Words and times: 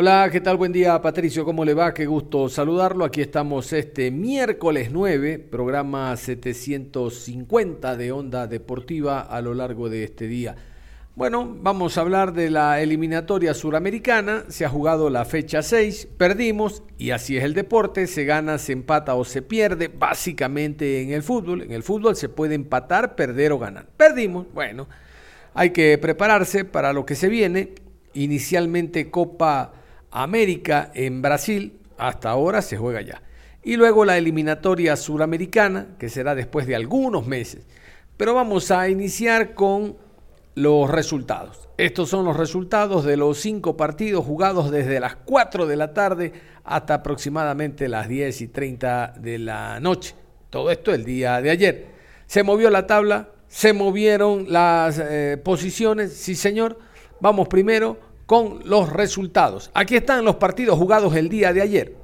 Hola, 0.00 0.28
¿qué 0.30 0.40
tal? 0.40 0.56
Buen 0.56 0.70
día, 0.70 1.02
Patricio. 1.02 1.44
¿Cómo 1.44 1.64
le 1.64 1.74
va? 1.74 1.92
Qué 1.92 2.06
gusto 2.06 2.48
saludarlo. 2.48 3.04
Aquí 3.04 3.20
estamos 3.20 3.72
este 3.72 4.12
miércoles 4.12 4.90
9, 4.92 5.40
programa 5.40 6.16
750 6.16 7.96
de 7.96 8.12
Onda 8.12 8.46
Deportiva 8.46 9.22
a 9.22 9.40
lo 9.40 9.54
largo 9.54 9.88
de 9.88 10.04
este 10.04 10.28
día. 10.28 10.54
Bueno, 11.16 11.52
vamos 11.60 11.98
a 11.98 12.02
hablar 12.02 12.32
de 12.32 12.48
la 12.48 12.80
eliminatoria 12.80 13.54
suramericana. 13.54 14.44
Se 14.46 14.64
ha 14.64 14.68
jugado 14.68 15.10
la 15.10 15.24
fecha 15.24 15.62
6, 15.62 16.06
perdimos 16.16 16.84
y 16.96 17.10
así 17.10 17.36
es 17.36 17.42
el 17.42 17.54
deporte. 17.54 18.06
Se 18.06 18.24
gana, 18.24 18.58
se 18.58 18.74
empata 18.74 19.16
o 19.16 19.24
se 19.24 19.42
pierde, 19.42 19.88
básicamente 19.88 21.02
en 21.02 21.10
el 21.10 21.24
fútbol. 21.24 21.62
En 21.62 21.72
el 21.72 21.82
fútbol 21.82 22.14
se 22.14 22.28
puede 22.28 22.54
empatar, 22.54 23.16
perder 23.16 23.50
o 23.50 23.58
ganar. 23.58 23.88
Perdimos, 23.96 24.46
bueno, 24.54 24.86
hay 25.54 25.70
que 25.70 25.98
prepararse 25.98 26.64
para 26.64 26.92
lo 26.92 27.04
que 27.04 27.16
se 27.16 27.28
viene. 27.28 27.74
Inicialmente 28.14 29.10
Copa 29.10 29.72
América 30.10 30.90
en 30.94 31.22
Brasil, 31.22 31.78
hasta 31.96 32.30
ahora 32.30 32.62
se 32.62 32.76
juega 32.76 33.02
ya. 33.02 33.22
Y 33.62 33.76
luego 33.76 34.04
la 34.04 34.16
eliminatoria 34.16 34.96
suramericana, 34.96 35.88
que 35.98 36.08
será 36.08 36.34
después 36.34 36.66
de 36.66 36.76
algunos 36.76 37.26
meses. 37.26 37.66
Pero 38.16 38.34
vamos 38.34 38.70
a 38.70 38.88
iniciar 38.88 39.54
con 39.54 39.96
los 40.54 40.90
resultados. 40.90 41.68
Estos 41.76 42.08
son 42.08 42.24
los 42.24 42.36
resultados 42.36 43.04
de 43.04 43.16
los 43.16 43.38
cinco 43.38 43.76
partidos 43.76 44.24
jugados 44.24 44.72
desde 44.72 44.98
las 44.98 45.14
4 45.14 45.66
de 45.66 45.76
la 45.76 45.94
tarde 45.94 46.32
hasta 46.64 46.94
aproximadamente 46.94 47.88
las 47.88 48.08
10 48.08 48.40
y 48.40 48.48
30 48.48 49.14
de 49.18 49.38
la 49.38 49.78
noche. 49.78 50.16
Todo 50.50 50.70
esto 50.70 50.92
el 50.92 51.04
día 51.04 51.40
de 51.40 51.50
ayer. 51.50 51.86
Se 52.26 52.42
movió 52.42 52.70
la 52.70 52.86
tabla, 52.86 53.28
se 53.46 53.72
movieron 53.72 54.46
las 54.48 54.98
eh, 54.98 55.40
posiciones, 55.42 56.14
sí 56.14 56.34
señor. 56.34 56.78
Vamos 57.20 57.46
primero 57.46 57.98
con 58.28 58.60
los 58.66 58.92
resultados. 58.92 59.70
Aquí 59.72 59.96
están 59.96 60.22
los 60.22 60.36
partidos 60.36 60.78
jugados 60.78 61.16
el 61.16 61.30
día 61.30 61.54
de 61.54 61.62
ayer. 61.62 61.96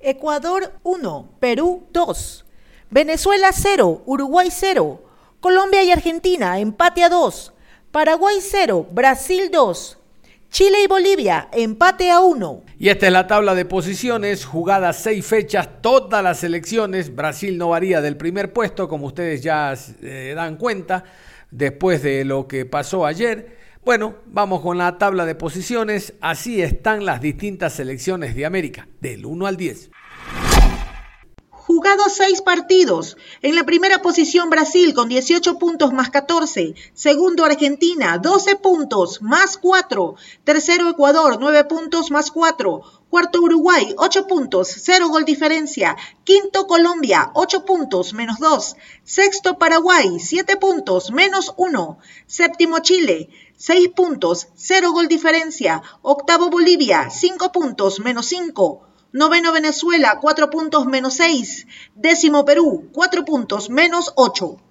Ecuador 0.00 0.72
1, 0.82 1.28
Perú 1.38 1.86
2, 1.92 2.46
Venezuela 2.88 3.50
0, 3.52 4.04
Uruguay 4.06 4.48
0, 4.50 5.02
Colombia 5.40 5.82
y 5.82 5.90
Argentina 5.90 6.58
empate 6.58 7.02
a 7.04 7.10
2, 7.10 7.52
Paraguay 7.92 8.36
0, 8.40 8.86
Brasil 8.90 9.50
2, 9.52 9.98
Chile 10.50 10.78
y 10.82 10.86
Bolivia 10.86 11.50
empate 11.52 12.10
a 12.10 12.20
1. 12.20 12.62
Y 12.78 12.88
esta 12.88 13.08
es 13.08 13.12
la 13.12 13.26
tabla 13.26 13.54
de 13.54 13.66
posiciones, 13.66 14.46
jugadas 14.46 15.02
seis 15.02 15.26
fechas, 15.26 15.68
todas 15.82 16.24
las 16.24 16.38
selecciones. 16.38 17.14
Brasil 17.14 17.58
no 17.58 17.68
varía 17.68 18.00
del 18.00 18.16
primer 18.16 18.54
puesto, 18.54 18.88
como 18.88 19.08
ustedes 19.08 19.42
ya 19.42 19.74
eh, 20.00 20.32
dan 20.34 20.56
cuenta, 20.56 21.04
después 21.50 22.02
de 22.02 22.24
lo 22.24 22.48
que 22.48 22.64
pasó 22.64 23.04
ayer. 23.04 23.57
Bueno, 23.84 24.16
vamos 24.26 24.60
con 24.60 24.76
la 24.76 24.98
tabla 24.98 25.24
de 25.24 25.34
posiciones. 25.34 26.14
Así 26.20 26.60
están 26.60 27.04
las 27.04 27.20
distintas 27.20 27.74
selecciones 27.74 28.34
de 28.34 28.44
América, 28.44 28.88
del 29.00 29.24
1 29.24 29.46
al 29.46 29.56
10. 29.56 29.90
Jugados 31.50 32.14
seis 32.14 32.40
partidos. 32.40 33.18
En 33.42 33.54
la 33.54 33.64
primera 33.64 34.00
posición 34.00 34.48
Brasil 34.48 34.94
con 34.94 35.08
18 35.08 35.58
puntos 35.58 35.92
más 35.92 36.08
14. 36.08 36.74
Segundo 36.94 37.44
Argentina 37.44 38.16
12 38.16 38.56
puntos 38.56 39.20
más 39.20 39.58
4. 39.58 40.14
Tercero 40.44 40.88
Ecuador 40.88 41.36
9 41.38 41.64
puntos 41.64 42.10
más 42.10 42.30
4. 42.30 42.82
Cuarto 43.10 43.40
Uruguay 43.40 43.94
8 43.96 44.26
puntos, 44.26 44.68
0 44.82 45.08
gol 45.08 45.24
diferencia. 45.24 45.96
Quinto 46.24 46.66
Colombia 46.66 47.30
8 47.34 47.64
puntos 47.66 48.14
menos 48.14 48.38
2. 48.38 48.76
Sexto 49.04 49.58
Paraguay 49.58 50.18
7 50.20 50.56
puntos 50.56 51.10
menos 51.10 51.52
1. 51.58 51.98
Séptimo 52.26 52.78
Chile 52.80 53.28
6 53.58 53.88
puntos, 53.88 54.46
0 54.54 54.92
gol 54.92 55.08
diferencia. 55.08 55.82
Octavo 56.02 56.48
Bolivia 56.48 57.10
5 57.10 57.50
puntos 57.50 57.98
menos 57.98 58.26
5. 58.26 58.86
Noveno 59.12 59.52
Venezuela, 59.52 60.20
4 60.20 60.48
puntos 60.48 60.86
menos 60.86 61.14
6. 61.14 61.66
Décimo 61.96 62.44
Perú, 62.44 62.88
4 62.92 63.24
puntos 63.24 63.68
menos 63.68 64.12
8. 64.14 64.62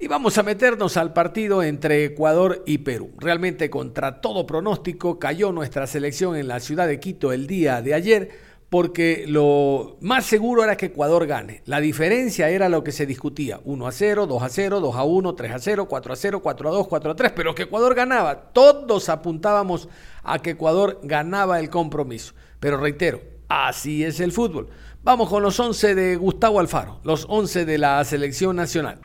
Y 0.00 0.06
vamos 0.06 0.38
a 0.38 0.42
meternos 0.42 0.96
al 0.96 1.12
partido 1.12 1.62
entre 1.62 2.06
Ecuador 2.06 2.62
y 2.66 2.78
Perú. 2.78 3.12
Realmente 3.18 3.68
contra 3.68 4.22
todo 4.22 4.46
pronóstico 4.46 5.18
cayó 5.18 5.52
nuestra 5.52 5.86
selección 5.86 6.34
en 6.34 6.48
la 6.48 6.60
ciudad 6.60 6.86
de 6.86 6.98
Quito 6.98 7.32
el 7.34 7.46
día 7.46 7.82
de 7.82 7.92
ayer 7.92 8.30
porque 8.74 9.24
lo 9.28 9.98
más 10.00 10.26
seguro 10.26 10.64
era 10.64 10.76
que 10.76 10.86
Ecuador 10.86 11.28
gane. 11.28 11.62
La 11.64 11.78
diferencia 11.78 12.48
era 12.48 12.68
lo 12.68 12.82
que 12.82 12.90
se 12.90 13.06
discutía. 13.06 13.60
1 13.62 13.86
a 13.86 13.92
0, 13.92 14.26
2 14.26 14.42
a 14.42 14.48
0, 14.48 14.80
2 14.80 14.96
a 14.96 15.04
1, 15.04 15.34
3 15.36 15.52
a 15.52 15.58
0, 15.60 15.86
4 15.88 16.12
a 16.12 16.16
0, 16.16 16.42
4 16.42 16.68
a 16.68 16.72
2, 16.72 16.88
4 16.88 17.10
a 17.12 17.14
3, 17.14 17.32
pero 17.36 17.54
que 17.54 17.62
Ecuador 17.62 17.94
ganaba. 17.94 18.50
Todos 18.52 19.08
apuntábamos 19.08 19.88
a 20.24 20.40
que 20.40 20.50
Ecuador 20.50 20.98
ganaba 21.04 21.60
el 21.60 21.70
compromiso. 21.70 22.34
Pero 22.58 22.76
reitero, 22.76 23.20
así 23.46 24.02
es 24.02 24.18
el 24.18 24.32
fútbol. 24.32 24.70
Vamos 25.04 25.28
con 25.28 25.44
los 25.44 25.60
11 25.60 25.94
de 25.94 26.16
Gustavo 26.16 26.58
Alfaro, 26.58 26.98
los 27.04 27.26
11 27.28 27.66
de 27.66 27.78
la 27.78 28.04
selección 28.04 28.56
nacional. 28.56 29.02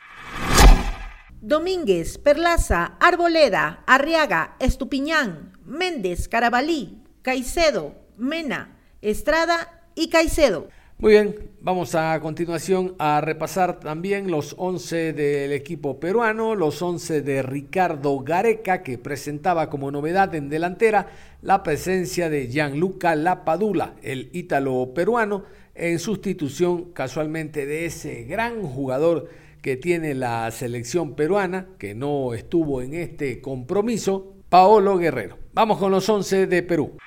Domínguez, 1.40 2.18
Perlaza, 2.18 2.96
Arboleda, 2.98 3.84
Arriaga, 3.86 4.56
Estupiñán, 4.58 5.56
Méndez, 5.64 6.26
Carabalí, 6.26 7.04
Caicedo, 7.22 7.94
Mena, 8.16 8.79
Estrada 9.02 9.82
y 9.94 10.08
Caicedo. 10.08 10.68
Muy 10.98 11.12
bien, 11.12 11.34
vamos 11.62 11.94
a 11.94 12.20
continuación 12.20 12.94
a 12.98 13.22
repasar 13.22 13.80
también 13.80 14.30
los 14.30 14.54
11 14.58 15.14
del 15.14 15.52
equipo 15.52 15.98
peruano, 15.98 16.54
los 16.54 16.82
11 16.82 17.22
de 17.22 17.42
Ricardo 17.42 18.18
Gareca, 18.20 18.82
que 18.82 18.98
presentaba 18.98 19.70
como 19.70 19.90
novedad 19.90 20.34
en 20.34 20.50
delantera 20.50 21.06
la 21.40 21.62
presencia 21.62 22.28
de 22.28 22.48
Gianluca 22.48 23.14
Lapadula, 23.14 23.94
el 24.02 24.28
ítalo 24.34 24.92
peruano, 24.92 25.44
en 25.74 25.98
sustitución 25.98 26.92
casualmente 26.92 27.64
de 27.64 27.86
ese 27.86 28.24
gran 28.24 28.62
jugador 28.62 29.30
que 29.62 29.78
tiene 29.78 30.14
la 30.14 30.50
selección 30.50 31.14
peruana, 31.14 31.68
que 31.78 31.94
no 31.94 32.34
estuvo 32.34 32.82
en 32.82 32.92
este 32.92 33.40
compromiso, 33.40 34.34
Paolo 34.50 34.98
Guerrero. 34.98 35.38
Vamos 35.54 35.78
con 35.78 35.90
los 35.92 36.06
11 36.06 36.46
de 36.46 36.62
Perú. 36.62 36.98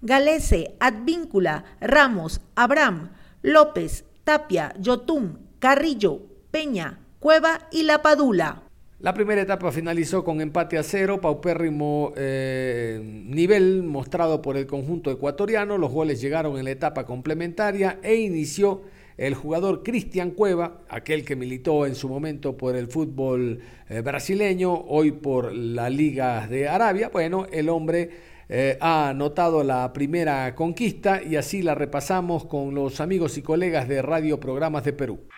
Galese, 0.00 0.76
Advíncula, 0.78 1.64
Ramos, 1.80 2.40
Abraham, 2.54 3.10
López, 3.42 4.04
Tapia, 4.24 4.72
Yotún, 4.78 5.38
Carrillo, 5.58 6.22
Peña, 6.50 7.00
Cueva 7.18 7.68
y 7.72 7.82
La 7.82 8.00
Padula. 8.00 8.62
La 9.00 9.14
primera 9.14 9.42
etapa 9.42 9.70
finalizó 9.70 10.24
con 10.24 10.40
empate 10.40 10.76
a 10.76 10.82
cero, 10.82 11.20
paupérrimo 11.20 12.12
eh, 12.16 13.00
nivel 13.02 13.84
mostrado 13.84 14.42
por 14.42 14.56
el 14.56 14.66
conjunto 14.66 15.10
ecuatoriano. 15.10 15.78
Los 15.78 15.92
goles 15.92 16.20
llegaron 16.20 16.58
en 16.58 16.64
la 16.64 16.72
etapa 16.72 17.06
complementaria 17.06 18.00
e 18.02 18.16
inició 18.16 18.82
el 19.16 19.34
jugador 19.34 19.82
Cristian 19.82 20.30
Cueva, 20.30 20.82
aquel 20.88 21.24
que 21.24 21.36
militó 21.36 21.86
en 21.86 21.96
su 21.96 22.08
momento 22.08 22.56
por 22.56 22.76
el 22.76 22.86
fútbol 22.86 23.60
eh, 23.88 24.00
brasileño, 24.00 24.72
hoy 24.74 25.12
por 25.12 25.52
la 25.52 25.90
Liga 25.90 26.46
de 26.46 26.68
Arabia. 26.68 27.10
Bueno, 27.12 27.46
el 27.52 27.68
hombre 27.68 28.10
eh, 28.48 28.78
ha 28.80 29.10
anotado 29.10 29.62
la 29.62 29.92
primera 29.92 30.54
conquista 30.54 31.22
y 31.22 31.36
así 31.36 31.62
la 31.62 31.74
repasamos 31.74 32.46
con 32.46 32.74
los 32.74 33.00
amigos 33.00 33.36
y 33.36 33.42
colegas 33.42 33.88
de 33.88 34.00
Radio 34.02 34.40
Programas 34.40 34.84
de 34.84 34.92
Perú. 34.92 35.28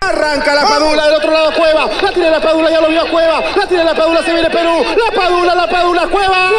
Arranca 0.00 0.54
la 0.54 0.62
Padula 0.62 1.06
del 1.06 1.14
otro 1.14 1.30
lado 1.30 1.52
Cueva. 1.56 1.90
La 2.02 2.12
tiene 2.12 2.30
la 2.30 2.40
Padula, 2.40 2.70
ya 2.70 2.80
lo 2.80 2.88
vio 2.88 3.10
Cueva. 3.10 3.42
La 3.56 3.66
tiene 3.66 3.84
la 3.84 3.94
Padula, 3.94 4.22
se 4.22 4.32
viene 4.32 4.50
Perú. 4.50 4.84
La 4.84 5.14
Padula, 5.14 5.54
la 5.54 5.68
Padula, 5.68 6.08
Cueva. 6.08 6.50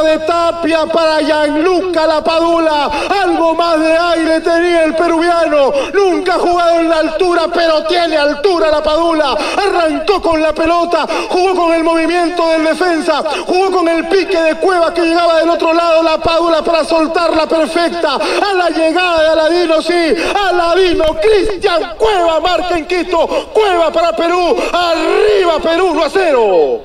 De 0.00 0.18
Tapia 0.20 0.86
para 0.86 1.20
Gianluca 1.20 2.06
Lapadula. 2.06 2.90
Algo 3.22 3.54
más 3.54 3.78
de 3.78 3.92
aire 3.92 4.40
tenía 4.40 4.84
el 4.84 4.94
peruviano. 4.94 5.72
Nunca 5.92 6.34
ha 6.34 6.38
jugado 6.38 6.80
en 6.80 6.88
la 6.88 6.98
altura, 6.98 7.48
pero 7.52 7.84
tiene 7.84 8.16
altura 8.16 8.70
Lapadula. 8.70 9.36
Arrancó 9.56 10.22
con 10.22 10.40
la 10.40 10.54
pelota, 10.54 11.06
jugó 11.28 11.54
con 11.54 11.74
el 11.74 11.84
movimiento 11.84 12.48
del 12.48 12.64
defensa, 12.64 13.22
jugó 13.46 13.70
con 13.70 13.88
el 13.88 14.08
pique 14.08 14.40
de 14.40 14.54
Cueva 14.56 14.94
que 14.94 15.02
llegaba 15.02 15.38
del 15.38 15.50
otro 15.50 15.74
lado. 15.74 16.02
Lapadula 16.02 16.62
para 16.62 16.84
soltarla 16.84 17.46
perfecta. 17.46 18.14
A 18.14 18.54
la 18.54 18.70
llegada 18.70 19.22
de 19.22 19.28
Aladino, 19.28 19.82
sí. 19.82 20.14
Aladino, 20.48 21.04
Cristian 21.20 21.94
Cueva 21.98 22.40
marca 22.40 22.78
en 22.78 22.86
Quito. 22.86 23.50
Cueva 23.52 23.92
para 23.92 24.16
Perú. 24.16 24.56
Arriba 24.72 25.58
Perú, 25.62 25.88
1 25.90 26.04
a 26.04 26.10
0. 26.10 26.80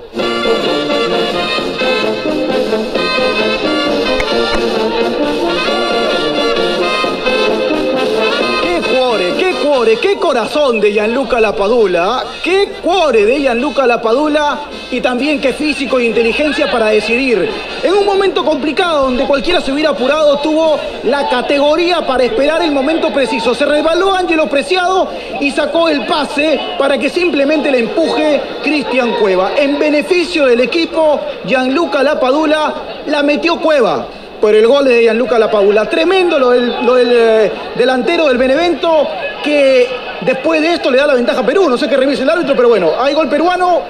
Cuore, 9.87 9.99
qué 10.01 10.17
corazón 10.17 10.79
de 10.81 10.91
Gianluca 10.91 11.39
Lapadula, 11.39 12.23
qué 12.43 12.73
cuore 12.83 13.25
de 13.25 13.39
Gianluca 13.39 13.87
Lapadula 13.87 14.59
y 14.91 14.99
también 14.99 15.39
qué 15.39 15.53
físico 15.53 15.99
e 15.99 16.05
inteligencia 16.05 16.69
para 16.69 16.87
decidir. 16.87 17.49
En 17.83 17.93
un 17.93 18.05
momento 18.05 18.43
complicado 18.43 19.03
donde 19.03 19.25
cualquiera 19.25 19.61
se 19.61 19.71
hubiera 19.71 19.91
apurado, 19.91 20.39
tuvo 20.39 20.77
la 21.03 21.29
categoría 21.29 22.05
para 22.05 22.25
esperar 22.25 22.61
el 22.63 22.71
momento 22.71 23.13
preciso. 23.13 23.55
Se 23.55 23.65
resbaló 23.65 24.13
Ángelo 24.13 24.47
Preciado 24.47 25.09
y 25.39 25.51
sacó 25.51 25.87
el 25.87 26.05
pase 26.05 26.59
para 26.77 26.97
que 26.97 27.09
simplemente 27.09 27.71
le 27.71 27.79
empuje 27.79 28.41
Cristian 28.63 29.13
Cueva. 29.13 29.51
En 29.55 29.79
beneficio 29.79 30.47
del 30.47 30.59
equipo, 30.61 31.19
Gianluca 31.45 32.03
Lapadula 32.03 32.73
la 33.05 33.23
metió 33.23 33.57
Cueva 33.57 34.05
por 34.41 34.53
el 34.53 34.67
gol 34.67 34.85
de 34.85 35.03
Gianluca 35.03 35.39
Lapadula. 35.39 35.89
Tremendo 35.89 36.37
lo 36.37 36.49
del, 36.51 36.85
lo 36.85 36.95
del, 36.95 37.09
eh, 37.11 37.51
delantero 37.75 38.27
del 38.27 38.37
Benevento 38.37 39.07
que 39.47 39.87
después 40.25 40.61
de 40.61 40.73
esto 40.73 40.91
le 40.91 40.97
da 40.97 41.07
la 41.07 41.13
ventaja 41.13 41.39
a 41.39 41.45
Perú. 41.45 41.69
No 41.69 41.77
sé 41.77 41.87
qué 41.87 41.95
revise 41.95 42.23
el 42.23 42.29
árbitro, 42.29 42.53
pero 42.55 42.67
bueno, 42.67 42.91
hay 42.99 43.13
gol 43.13 43.29
peruano. 43.29 43.81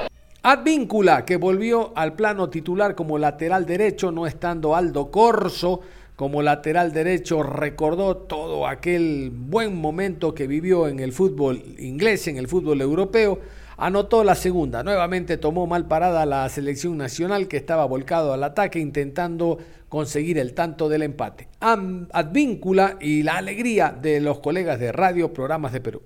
Advíncula, 0.43 1.25
que 1.25 1.37
volvió 1.37 1.91
al 1.95 2.13
plano 2.13 2.47
titular 2.49 2.93
como 2.93 3.17
lateral 3.17 3.65
derecho, 3.65 4.11
no 4.11 4.27
estando 4.27 4.75
Aldo 4.75 5.09
Corso 5.09 5.81
como 6.15 6.41
lateral 6.41 6.93
derecho, 6.93 7.43
recordó 7.43 8.17
todo 8.17 8.67
aquel 8.67 9.31
buen 9.31 9.75
momento 9.75 10.33
que 10.33 10.47
vivió 10.47 10.87
en 10.87 10.99
el 10.99 11.11
fútbol 11.11 11.61
inglés, 11.79 12.27
en 12.27 12.37
el 12.37 12.47
fútbol 12.47 12.81
europeo. 12.81 13.39
Anotó 13.79 14.23
la 14.23 14.33
segunda, 14.33 14.81
nuevamente 14.81 15.37
tomó 15.37 15.67
mal 15.67 15.87
parada 15.87 16.25
la 16.25 16.49
selección 16.49 16.97
nacional 16.97 17.47
que 17.47 17.57
estaba 17.57 17.85
volcado 17.85 18.33
al 18.33 18.43
ataque 18.43 18.79
intentando 18.79 19.59
conseguir 19.87 20.39
el 20.39 20.55
tanto 20.55 20.89
del 20.89 21.03
empate. 21.03 21.47
Advíncula 21.59 22.97
y 22.99 23.21
la 23.21 23.37
alegría 23.37 23.95
de 24.01 24.19
los 24.19 24.39
colegas 24.39 24.79
de 24.79 24.91
radio, 24.91 25.31
programas 25.31 25.73
de 25.73 25.81
Perú. 25.81 26.01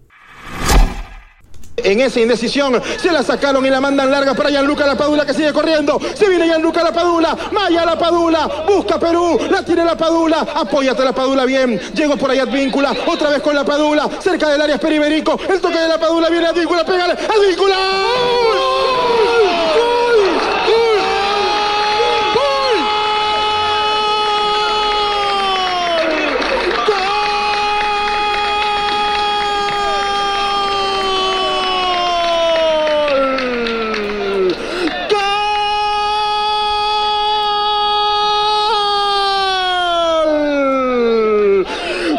En 1.83 1.99
esa 2.01 2.19
indecisión 2.19 2.81
se 2.97 3.11
la 3.11 3.23
sacaron 3.23 3.65
y 3.65 3.69
la 3.69 3.81
mandan 3.81 4.11
larga 4.11 4.33
para 4.33 4.49
Gianluca 4.49 4.85
Lapadula 4.85 5.25
que 5.25 5.33
sigue 5.33 5.51
corriendo. 5.53 5.99
Se 6.13 6.29
viene 6.29 6.45
Gianluca 6.45 6.83
Lapadula, 6.83 7.37
Maya 7.51 7.85
Lapadula, 7.85 8.65
busca 8.67 8.99
Perú, 8.99 9.39
la 9.49 9.63
tiene 9.63 9.83
Lapadula, 9.85 10.45
apóyate 10.55 11.03
Lapadula 11.03 11.45
bien. 11.45 11.79
Llegó 11.93 12.17
por 12.17 12.31
ahí 12.31 12.39
Advíncula, 12.39 12.93
otra 13.07 13.29
vez 13.29 13.41
con 13.41 13.55
Lapadula, 13.55 14.09
cerca 14.19 14.49
del 14.49 14.61
área 14.61 14.77
periférico. 14.79 15.39
El 15.49 15.59
toque 15.59 15.79
de 15.79 15.87
Lapadula 15.87 16.29
viene 16.29 16.47
Advíncula, 16.47 16.85
pégale, 16.85 17.13
Advíncula. 17.13 17.75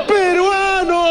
¡Peruano! 0.07 1.05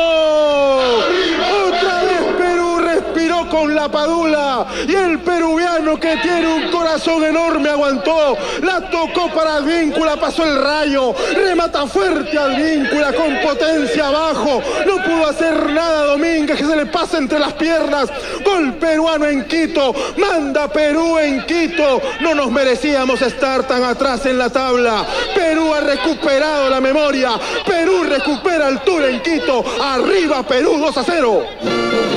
Otra 1.68 2.03
vez 2.03 2.21
Perú 2.38 2.80
respiró 2.80 3.50
con 3.50 3.75
la 3.75 3.89
padula 3.89 4.65
y 4.88 4.94
el 4.95 5.19
peruviano 5.19 6.00
que 6.00 6.18
tiene 6.18 6.50
un 6.63 6.72
corazón 6.72 7.24
enorme 7.24 7.69
aguantó. 7.69 8.38
La 8.62 8.90
tocó 8.90 9.30
para 9.34 9.56
Advíncula, 9.56 10.18
pasó 10.18 10.44
el 10.44 10.62
rayo. 10.62 11.13
Remata 11.34 11.88
fuerte 11.88 12.38
Advíncula 12.38 13.13
con 13.13 13.38
potencia 13.40 14.08
abajo. 14.08 14.62
No 14.86 15.04
pudo 15.04 15.28
hacer 15.28 15.69
nada 15.72 16.06
Domínguez 16.06 16.58
que 16.58 16.66
se 16.66 16.75
le 16.75 16.86
pasa 16.86 17.18
entre 17.18 17.40
las 17.40 17.54
piernas. 17.54 18.10
Gol 18.44 18.74
peruano 18.75 19.25
en 19.25 19.46
Quito. 19.46 19.94
Manda 20.18 20.68
Perú 20.68 21.18
en 21.18 21.46
Quito. 21.46 22.02
No 22.22 22.36
nos 22.36 22.52
merecíamos 22.52 23.22
estar 23.22 23.68
tan 23.68 23.84
atrás 23.84 24.25
en 24.25 24.38
la 24.38 24.50
tabla. 24.50 25.06
Perú 25.34 25.74
ha 25.74 25.81
recuperado 25.81 26.69
la 26.69 26.81
memoria. 26.81 27.31
Perú 27.66 28.04
recupera 28.04 28.68
altura 28.68 29.10
en 29.10 29.22
Quito. 29.22 29.63
Arriba 29.81 30.44
Perú 30.44 30.78
2 30.78 30.98
a 30.98 31.04
0. 31.04 32.11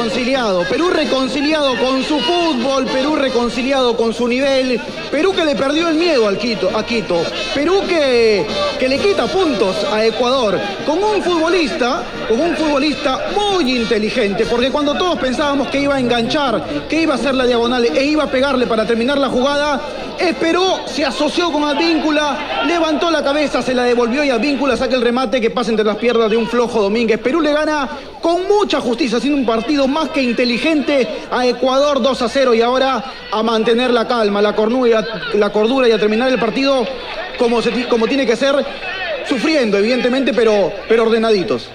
Reconciliado, 0.00 0.64
Perú 0.64 0.88
reconciliado 0.88 1.76
con 1.76 2.02
su 2.02 2.18
fútbol, 2.20 2.86
Perú 2.86 3.16
reconciliado 3.16 3.94
con 3.98 4.14
su 4.14 4.26
nivel, 4.26 4.80
Perú 5.10 5.34
que 5.34 5.44
le 5.44 5.54
perdió 5.54 5.88
el 5.88 5.96
miedo 5.96 6.26
a 6.26 6.34
Quito, 6.36 6.70
Perú 7.54 7.82
que, 7.86 8.46
que 8.78 8.88
le 8.88 8.98
quita 8.98 9.26
puntos 9.26 9.76
a 9.92 10.02
Ecuador, 10.06 10.58
con 10.86 11.04
un 11.04 11.22
futbolista, 11.22 12.02
con 12.26 12.40
un 12.40 12.56
futbolista 12.56 13.26
muy 13.36 13.76
inteligente, 13.76 14.46
porque 14.46 14.70
cuando 14.70 14.94
todos 14.94 15.18
pensábamos 15.18 15.68
que 15.68 15.82
iba 15.82 15.96
a 15.96 16.00
enganchar, 16.00 16.64
que 16.88 17.02
iba 17.02 17.12
a 17.12 17.16
hacer 17.16 17.34
la 17.34 17.44
diagonal 17.44 17.84
e 17.84 18.02
iba 18.02 18.24
a 18.24 18.30
pegarle 18.30 18.66
para 18.66 18.86
terminar 18.86 19.18
la 19.18 19.28
jugada, 19.28 19.82
esperó, 20.20 20.86
se 20.86 21.04
asoció 21.04 21.50
con 21.50 21.64
Advíncula, 21.64 22.64
levantó 22.66 23.10
la 23.10 23.22
cabeza, 23.22 23.62
se 23.62 23.74
la 23.74 23.84
devolvió 23.84 24.22
y 24.22 24.30
Advíncula 24.30 24.76
saca 24.76 24.94
el 24.94 25.02
remate 25.02 25.40
que 25.40 25.50
pasa 25.50 25.70
entre 25.70 25.84
las 25.84 25.96
piernas 25.96 26.30
de 26.30 26.36
un 26.36 26.46
flojo 26.46 26.82
Domínguez. 26.82 27.18
Perú 27.18 27.40
le 27.40 27.52
gana 27.52 27.88
con 28.20 28.46
mucha 28.46 28.80
justicia, 28.80 29.18
haciendo 29.18 29.38
un 29.38 29.46
partido 29.46 29.88
más 29.88 30.10
que 30.10 30.22
inteligente 30.22 31.08
a 31.30 31.46
Ecuador 31.46 32.02
2 32.02 32.22
a 32.22 32.28
0 32.28 32.54
y 32.54 32.60
ahora 32.60 33.04
a 33.32 33.42
mantener 33.42 33.90
la 33.90 34.06
calma, 34.06 34.42
la 34.42 34.54
cordura, 34.54 35.88
y 35.88 35.92
a 35.92 35.98
terminar 35.98 36.28
el 36.30 36.38
partido 36.38 36.84
como, 37.38 37.60
como 37.88 38.06
tiene 38.06 38.26
que 38.26 38.36
ser, 38.36 38.54
sufriendo 39.26 39.78
evidentemente, 39.78 40.34
pero, 40.34 40.72
pero 40.88 41.04
ordenaditos. 41.04 41.70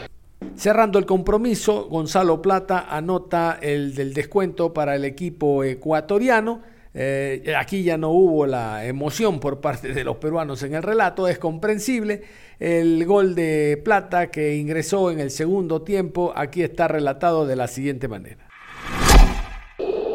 Cerrando 0.56 1.00
el 1.00 1.06
compromiso, 1.06 1.88
Gonzalo 1.90 2.42
Plata 2.42 2.88
anota 2.90 3.58
el 3.62 3.96
del 3.96 4.14
descuento 4.14 4.74
para 4.74 4.96
el 4.96 5.04
equipo 5.04 5.64
ecuatoriano. 5.64 6.75
Eh, 6.98 7.54
aquí 7.58 7.84
ya 7.84 7.98
no 7.98 8.12
hubo 8.12 8.46
la 8.46 8.86
emoción 8.86 9.42
por 9.42 9.60
parte 9.60 9.94
de 9.94 10.06
los 10.06 10.16
peruanos 10.16 10.64
en 10.64 10.76
el 10.76 10.82
relato, 10.82 11.28
es 11.28 11.38
comprensible. 11.38 12.24
El 12.58 13.06
gol 13.06 13.36
de 13.36 13.82
Plata 13.84 14.32
que 14.32 14.56
ingresó 14.56 15.12
en 15.12 15.20
el 15.20 15.30
segundo 15.30 15.82
tiempo, 15.82 16.32
aquí 16.34 16.64
está 16.64 16.88
relatado 16.88 17.46
de 17.46 17.58
la 17.58 17.68
siguiente 17.68 18.08
manera. 18.08 18.48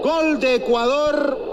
Gol 0.03 0.41
de 0.41 0.55
Ecuador. 0.55 1.51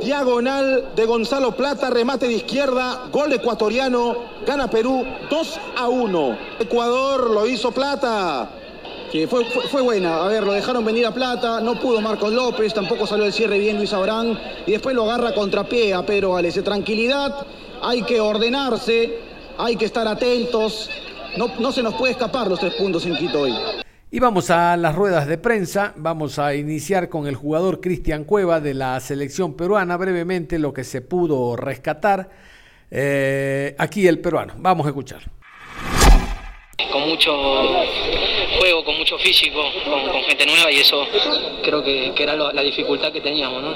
Diagonal 0.00 0.94
de 0.96 1.04
Gonzalo 1.04 1.56
Plata, 1.56 1.88
remate 1.88 2.26
de 2.26 2.34
izquierda, 2.34 3.08
gol 3.12 3.32
ecuatoriano, 3.32 4.16
gana 4.44 4.68
Perú 4.68 5.04
2 5.30 5.60
a 5.76 5.88
1. 5.88 6.38
Ecuador 6.58 7.30
lo 7.30 7.46
hizo 7.46 7.70
Plata. 7.70 8.61
Sí, 9.12 9.26
fue, 9.26 9.44
fue, 9.44 9.68
fue, 9.68 9.82
buena. 9.82 10.24
A 10.24 10.28
ver, 10.28 10.42
lo 10.42 10.54
dejaron 10.54 10.86
venir 10.86 11.04
a 11.04 11.12
Plata, 11.12 11.60
no 11.60 11.78
pudo 11.78 12.00
Marcos 12.00 12.32
López, 12.32 12.72
tampoco 12.72 13.06
salió 13.06 13.26
el 13.26 13.32
cierre 13.34 13.58
bien 13.58 13.76
Luis 13.76 13.92
Abrán 13.92 14.40
y 14.66 14.72
después 14.72 14.96
lo 14.96 15.04
agarra 15.04 15.34
contrapié 15.34 15.92
a 15.92 16.06
Pedro 16.06 16.32
Gales. 16.32 16.64
Tranquilidad, 16.64 17.46
hay 17.82 18.04
que 18.04 18.18
ordenarse, 18.20 19.18
hay 19.58 19.76
que 19.76 19.84
estar 19.84 20.08
atentos. 20.08 20.88
No, 21.36 21.48
no 21.58 21.72
se 21.72 21.82
nos 21.82 21.92
puede 21.92 22.12
escapar 22.12 22.46
los 22.48 22.58
tres 22.58 22.72
puntos 22.72 23.04
en 23.04 23.14
Quito 23.16 23.42
hoy. 23.42 23.54
Y 24.10 24.18
vamos 24.18 24.48
a 24.48 24.78
las 24.78 24.94
ruedas 24.94 25.26
de 25.26 25.36
prensa. 25.36 25.92
Vamos 25.96 26.38
a 26.38 26.54
iniciar 26.54 27.10
con 27.10 27.26
el 27.26 27.34
jugador 27.34 27.82
Cristian 27.82 28.24
Cueva 28.24 28.60
de 28.60 28.72
la 28.72 28.98
selección 29.00 29.58
peruana. 29.58 29.98
Brevemente 29.98 30.58
lo 30.58 30.72
que 30.72 30.84
se 30.84 31.02
pudo 31.02 31.54
rescatar. 31.56 32.30
Eh, 32.90 33.74
aquí 33.76 34.08
el 34.08 34.20
peruano. 34.20 34.54
Vamos 34.56 34.86
a 34.86 34.88
escuchar. 34.88 35.20
Con 36.90 37.08
mucho 37.08 37.30
juego, 38.58 38.84
con 38.84 38.96
mucho 38.96 39.18
físico, 39.18 39.62
con, 39.84 40.22
gente 40.24 40.46
nueva 40.46 40.70
y 40.70 40.80
eso 40.80 41.06
creo 41.62 41.82
que, 41.82 42.12
era 42.16 42.36
la 42.36 42.62
dificultad 42.62 43.12
que 43.12 43.20
teníamos. 43.20 43.62
¿no? 43.62 43.74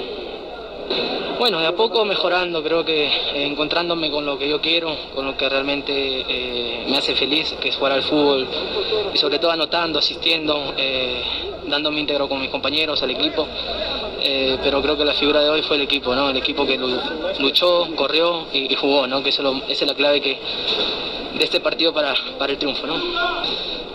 Bueno, 1.39 1.59
de 1.59 1.67
a 1.67 1.75
poco 1.75 2.03
mejorando, 2.05 2.63
creo 2.63 2.83
que 2.83 3.05
eh, 3.05 3.45
encontrándome 3.45 4.09
con 4.09 4.25
lo 4.25 4.37
que 4.37 4.49
yo 4.49 4.59
quiero, 4.59 4.95
con 5.13 5.25
lo 5.25 5.37
que 5.37 5.47
realmente 5.47 5.93
eh, 5.93 6.85
me 6.87 6.97
hace 6.97 7.15
feliz, 7.15 7.53
que 7.61 7.69
es 7.69 7.75
jugar 7.75 7.91
al 7.91 8.03
fútbol 8.03 8.47
y 9.13 9.17
sobre 9.17 9.37
todo 9.37 9.51
anotando, 9.51 9.99
asistiendo. 9.99 10.73
Eh, 10.77 11.21
dándome 11.67 11.99
íntegro 11.99 12.27
con 12.27 12.39
mis 12.39 12.49
compañeros, 12.49 13.01
al 13.03 13.11
equipo. 13.11 13.47
Eh, 14.19 14.57
pero 14.63 14.81
creo 14.81 14.97
que 14.97 15.05
la 15.05 15.13
figura 15.13 15.41
de 15.41 15.49
hoy 15.49 15.61
fue 15.61 15.75
el 15.75 15.83
equipo, 15.83 16.15
¿no? 16.15 16.29
El 16.29 16.37
equipo 16.37 16.65
que 16.65 16.77
luchó, 17.39 17.87
corrió 17.95 18.47
y, 18.51 18.73
jugó, 18.75 19.07
¿no? 19.07 19.21
Que 19.21 19.29
esa 19.29 19.43
es 19.67 19.81
la 19.87 19.93
clave 19.93 20.21
que, 20.21 20.39
de 21.37 21.43
este 21.43 21.59
partido 21.59 21.93
para, 21.93 22.15
para 22.37 22.51
el 22.51 22.57
triunfo. 22.57 22.87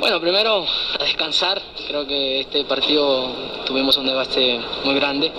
Bueno, 0.02 0.20
primero 0.20 0.66
a 0.98 1.04
descansar. 1.04 1.62
Creo 1.86 2.04
que 2.04 2.40
este 2.40 2.64
partido 2.64 3.62
tuvimos 3.64 3.96
un 3.96 4.06
debate 4.06 4.58
muy 4.84 4.96
grande. 4.96 5.30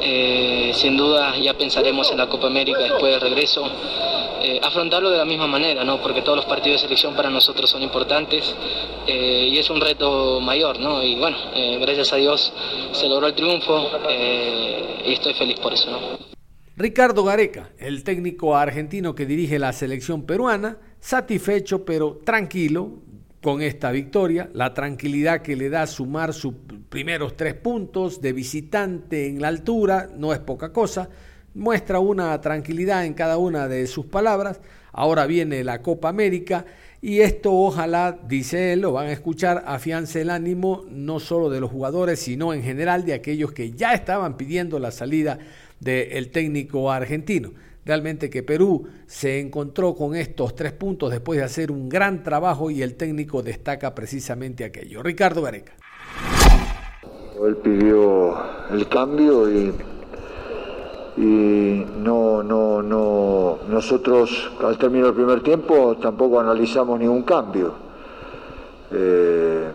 Eh, 0.00 0.70
sin 0.72 0.96
duda 0.96 1.36
ya 1.36 1.52
pensaremos 1.52 2.10
en 2.10 2.16
la 2.16 2.26
Copa 2.26 2.46
América 2.46 2.78
después 2.78 3.12
del 3.12 3.20
regreso. 3.20 3.70
Eh, 4.40 4.58
afrontarlo 4.62 5.10
de 5.10 5.18
la 5.18 5.26
misma 5.26 5.46
manera, 5.46 5.84
¿no? 5.84 6.00
porque 6.00 6.22
todos 6.22 6.36
los 6.36 6.46
partidos 6.46 6.80
de 6.80 6.88
selección 6.88 7.14
para 7.14 7.28
nosotros 7.28 7.68
son 7.68 7.82
importantes 7.82 8.56
eh, 9.06 9.50
y 9.52 9.58
es 9.58 9.68
un 9.68 9.78
reto 9.78 10.40
mayor. 10.40 10.80
¿no? 10.80 11.02
Y 11.02 11.16
bueno, 11.16 11.36
gracias 11.82 12.14
a 12.14 12.16
Dios 12.16 12.50
se 12.92 13.10
logró 13.10 13.26
el 13.26 13.34
triunfo 13.34 13.90
y 15.04 15.12
estoy 15.12 15.34
feliz 15.34 15.60
por 15.60 15.74
eso. 15.74 15.90
¿no? 15.90 15.98
Ricardo 16.78 17.24
Gareca, 17.24 17.72
el 17.78 18.04
técnico 18.04 18.56
argentino 18.56 19.14
que 19.14 19.26
dirige 19.26 19.58
la 19.58 19.74
selección 19.74 20.24
peruana, 20.24 20.78
satisfecho 20.98 21.84
pero 21.84 22.20
tranquilo 22.24 23.11
con 23.42 23.60
esta 23.60 23.90
victoria, 23.90 24.48
la 24.54 24.72
tranquilidad 24.72 25.42
que 25.42 25.56
le 25.56 25.68
da 25.68 25.86
sumar 25.88 26.32
sus 26.32 26.54
primeros 26.88 27.36
tres 27.36 27.54
puntos 27.54 28.20
de 28.20 28.32
visitante 28.32 29.26
en 29.26 29.40
la 29.40 29.48
altura, 29.48 30.08
no 30.16 30.32
es 30.32 30.38
poca 30.38 30.72
cosa, 30.72 31.10
muestra 31.52 31.98
una 31.98 32.40
tranquilidad 32.40 33.04
en 33.04 33.14
cada 33.14 33.38
una 33.38 33.66
de 33.66 33.88
sus 33.88 34.06
palabras, 34.06 34.60
ahora 34.92 35.26
viene 35.26 35.64
la 35.64 35.82
Copa 35.82 36.08
América 36.08 36.64
y 37.00 37.18
esto 37.18 37.52
ojalá, 37.52 38.16
dice 38.28 38.74
él, 38.74 38.82
lo 38.82 38.92
van 38.92 39.08
a 39.08 39.12
escuchar, 39.12 39.64
afiance 39.66 40.20
el 40.20 40.30
ánimo 40.30 40.84
no 40.88 41.18
solo 41.18 41.50
de 41.50 41.60
los 41.60 41.70
jugadores, 41.70 42.20
sino 42.20 42.54
en 42.54 42.62
general 42.62 43.04
de 43.04 43.14
aquellos 43.14 43.52
que 43.52 43.72
ya 43.72 43.92
estaban 43.92 44.36
pidiendo 44.36 44.78
la 44.78 44.92
salida 44.92 45.40
del 45.80 46.30
técnico 46.30 46.92
argentino 46.92 47.50
realmente 47.84 48.30
que 48.30 48.42
Perú 48.42 48.86
se 49.06 49.40
encontró 49.40 49.94
con 49.94 50.14
estos 50.14 50.54
tres 50.54 50.72
puntos 50.72 51.10
después 51.10 51.38
de 51.38 51.44
hacer 51.44 51.70
un 51.70 51.88
gran 51.88 52.22
trabajo 52.22 52.70
y 52.70 52.82
el 52.82 52.94
técnico 52.94 53.42
destaca 53.42 53.94
precisamente 53.94 54.64
aquello. 54.64 55.02
Ricardo 55.02 55.42
Gareca. 55.42 55.72
Él 57.44 57.56
pidió 57.56 58.36
el 58.70 58.88
cambio 58.88 59.50
y, 59.50 59.72
y 61.16 61.86
no, 61.98 62.42
no, 62.42 62.82
no, 62.82 63.58
nosotros 63.68 64.52
al 64.62 64.78
término 64.78 65.06
del 65.06 65.14
primer 65.14 65.42
tiempo 65.42 65.96
tampoco 65.96 66.38
analizamos 66.38 67.00
ningún 67.00 67.22
cambio. 67.22 67.74
Eh, 68.92 69.70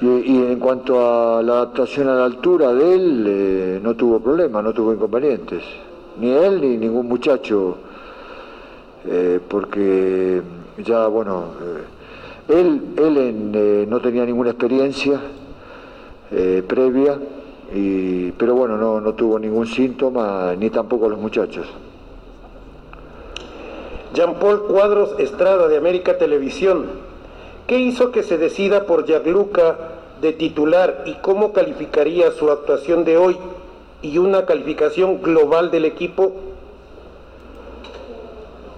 y, 0.00 0.36
en 0.36 0.58
cuanto 0.58 0.98
a 1.00 1.42
la 1.42 1.52
adaptación 1.52 2.08
a 2.08 2.14
la 2.14 2.24
altura 2.24 2.74
de 2.74 2.94
él, 2.94 3.24
eh, 3.26 3.80
no 3.82 3.94
tuvo 3.94 4.20
problema, 4.20 4.60
no 4.60 4.74
tuvo 4.74 4.92
inconvenientes 4.92 5.62
ni 6.18 6.30
él 6.30 6.60
ni 6.60 6.76
ningún 6.76 7.08
muchacho, 7.08 7.76
eh, 9.06 9.40
porque 9.48 10.42
ya, 10.78 11.06
bueno, 11.08 11.46
eh, 12.48 12.60
él, 12.60 12.80
él 12.96 13.52
eh, 13.54 13.86
no 13.88 14.00
tenía 14.00 14.24
ninguna 14.24 14.50
experiencia 14.50 15.20
previa, 16.66 17.16
y, 17.72 18.32
pero 18.32 18.54
bueno, 18.54 18.76
no, 18.76 19.00
no 19.00 19.14
tuvo 19.14 19.38
ningún 19.38 19.68
síntoma, 19.68 20.52
ni 20.58 20.68
tampoco 20.68 21.08
los 21.08 21.18
muchachos. 21.18 21.64
Jean-Paul 24.14 24.64
Cuadros 24.64 25.14
Estrada 25.20 25.68
de 25.68 25.76
América 25.76 26.18
Televisión, 26.18 26.86
¿qué 27.68 27.78
hizo 27.78 28.10
que 28.10 28.24
se 28.24 28.36
decida 28.36 28.84
por 28.84 29.04
Yagluca 29.04 29.76
de 30.20 30.32
titular 30.32 31.04
y 31.06 31.14
cómo 31.14 31.52
calificaría 31.52 32.32
su 32.32 32.50
actuación 32.50 33.04
de 33.04 33.16
hoy 33.16 33.36
y 34.04 34.18
una 34.18 34.44
calificación 34.44 35.22
global 35.22 35.70
del 35.70 35.86
equipo? 35.86 36.32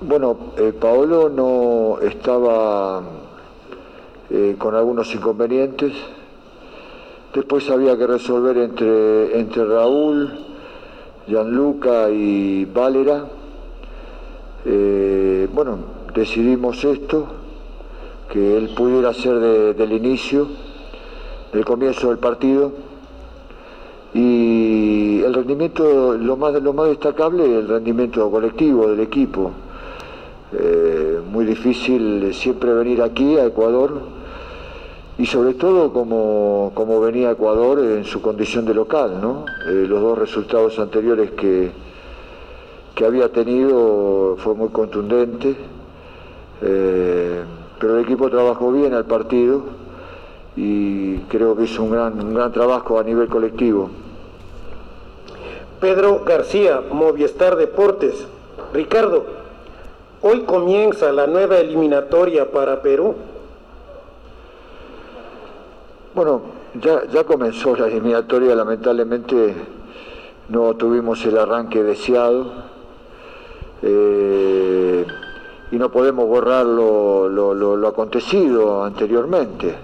Bueno, 0.01 0.37
eh, 0.57 0.73
Paolo 0.73 1.29
no 1.29 1.99
estaba 2.01 3.03
eh, 4.31 4.55
con 4.57 4.77
algunos 4.77 5.13
inconvenientes. 5.13 5.93
Después 7.35 7.69
había 7.71 7.99
que 7.99 8.07
resolver 8.07 8.57
entre, 8.59 9.39
entre 9.39 9.65
Raúl, 9.65 10.31
Gianluca 11.27 12.09
y 12.09 12.65
Valera. 12.67 13.25
Eh, 14.65 15.49
bueno, 15.53 15.79
decidimos 16.15 16.85
esto, 16.85 17.27
que 18.31 18.57
él 18.57 18.71
pudiera 18.77 19.13
ser 19.13 19.75
del 19.75 19.93
inicio, 19.93 20.47
del 21.53 21.65
comienzo 21.65 22.11
del 22.11 22.19
partido 22.19 22.86
y 24.15 25.23
el 25.23 25.35
rendimiento, 25.35 26.15
lo 26.15 26.37
más, 26.37 26.55
lo 26.63 26.73
más 26.73 26.89
destacable 26.89 27.45
es 27.45 27.51
el 27.51 27.69
rendimiento 27.69 28.31
colectivo 28.31 28.89
del 28.89 29.01
equipo. 29.01 29.53
Eh, 30.53 31.21
muy 31.31 31.45
difícil 31.45 32.33
siempre 32.33 32.73
venir 32.73 33.03
aquí 33.03 33.37
a 33.37 33.47
Ecuador 33.47 34.01
y 35.19 35.27
sobre 35.27 35.55
todo 35.55 35.93
como, 35.93 36.73
como 36.75 37.01
venía 37.01 37.31
Ecuador 37.31 37.81
en 37.81 38.05
su 38.05 38.23
condición 38.23 38.65
de 38.65 38.75
local, 38.75 39.19
¿no? 39.21 39.45
Eh, 39.69 39.87
los 39.89 40.01
dos 40.01 40.19
resultados 40.19 40.79
anteriores 40.79 41.33
que, 41.33 41.71
que 42.95 43.05
había 43.05 43.31
tenido 43.31 44.37
fue 44.39 44.55
muy 44.55 44.69
contundente, 44.69 45.57
eh, 46.63 47.43
pero 47.79 47.99
el 47.99 48.05
equipo 48.05 48.31
trabajó 48.31 48.71
bien 48.73 48.95
al 48.95 49.05
partido 49.05 49.86
y 50.57 51.19
creo 51.29 51.55
que 51.57 51.65
hizo 51.65 51.83
un 51.83 51.91
gran, 51.91 52.21
un 52.21 52.35
gran 52.35 52.51
trabajo 52.53 52.99
a 52.99 53.05
nivel 53.05 53.29
colectivo. 53.29 53.91
Pedro 55.81 56.23
García, 56.25 56.83
Movistar 56.91 57.57
Deportes. 57.57 58.27
Ricardo, 58.73 59.25
hoy 60.23 60.41
comienza 60.43 61.13
la 61.13 61.27
nueva 61.27 61.59
eliminatoria 61.59 62.51
para 62.51 62.81
Perú. 62.81 63.15
Bueno, 66.15 66.41
ya, 66.81 67.05
ya 67.07 67.25
comenzó 67.25 67.77
la 67.77 67.89
eliminatoria, 67.89 68.55
lamentablemente 68.55 69.55
no 70.49 70.75
tuvimos 70.75 71.25
el 71.27 71.39
arranque 71.39 71.83
deseado 71.83 72.47
eh, 73.83 75.05
y 75.71 75.77
no 75.77 75.91
podemos 75.91 76.27
borrar 76.27 76.65
lo, 76.65 77.29
lo, 77.29 77.89
acontecido 77.89 78.85
anteriormente, 78.85 79.75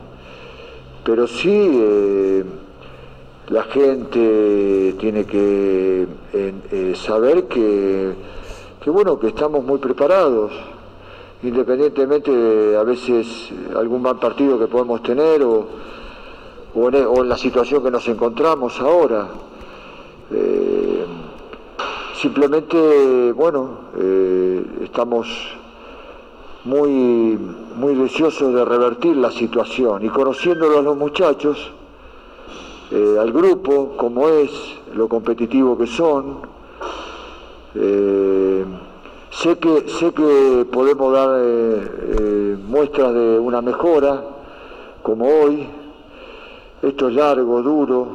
pero 1.04 1.26
sí... 1.26 1.50
Eh, 1.50 2.44
la 3.48 3.64
gente 3.64 4.94
tiene 4.98 5.26
que 5.26 6.06
eh, 6.32 6.94
saber 6.96 7.44
que, 7.48 8.14
bueno, 8.86 9.18
que 9.18 9.28
estamos 9.28 9.62
muy 9.64 9.78
preparados, 9.78 10.52
independientemente 11.42 12.30
de 12.30 12.76
a 12.78 12.82
veces 12.82 13.50
algún 13.76 14.00
mal 14.00 14.18
partido 14.18 14.58
que 14.58 14.68
podemos 14.68 15.02
tener 15.02 15.42
o, 15.42 15.66
en, 16.74 17.28
la 17.28 17.36
situación 17.36 17.82
que 17.82 17.90
nos 17.90 18.08
encontramos 18.08 18.80
ahora. 18.80 19.28
Eh, 20.30 21.04
simplemente, 22.14 23.32
bueno, 23.32 23.80
estamos 24.82 25.26
muy, 26.64 27.38
muy 27.76 27.94
deseosos 27.94 28.54
de 28.54 28.64
revertir 28.64 29.16
la 29.16 29.30
situación 29.30 30.04
y 30.04 30.08
conociéndolo 30.08 30.78
a 30.78 30.82
los 30.82 30.96
muchachos, 30.96 31.72
eh, 32.90 33.16
al 33.18 33.32
grupo, 33.32 33.94
como 33.96 34.28
es, 34.28 34.50
lo 34.94 35.08
competitivo 35.08 35.76
que 35.76 35.86
son. 35.86 36.40
Eh, 37.74 38.64
sé, 39.30 39.58
que, 39.58 39.88
sé 39.88 40.12
que 40.12 40.66
podemos 40.70 41.12
dar 41.12 41.30
eh, 41.40 42.56
muestras 42.68 43.14
de 43.14 43.38
una 43.38 43.60
mejora, 43.62 44.22
como 45.02 45.26
hoy. 45.26 45.66
Esto 46.82 47.08
es 47.08 47.14
largo, 47.14 47.62
duro. 47.62 48.08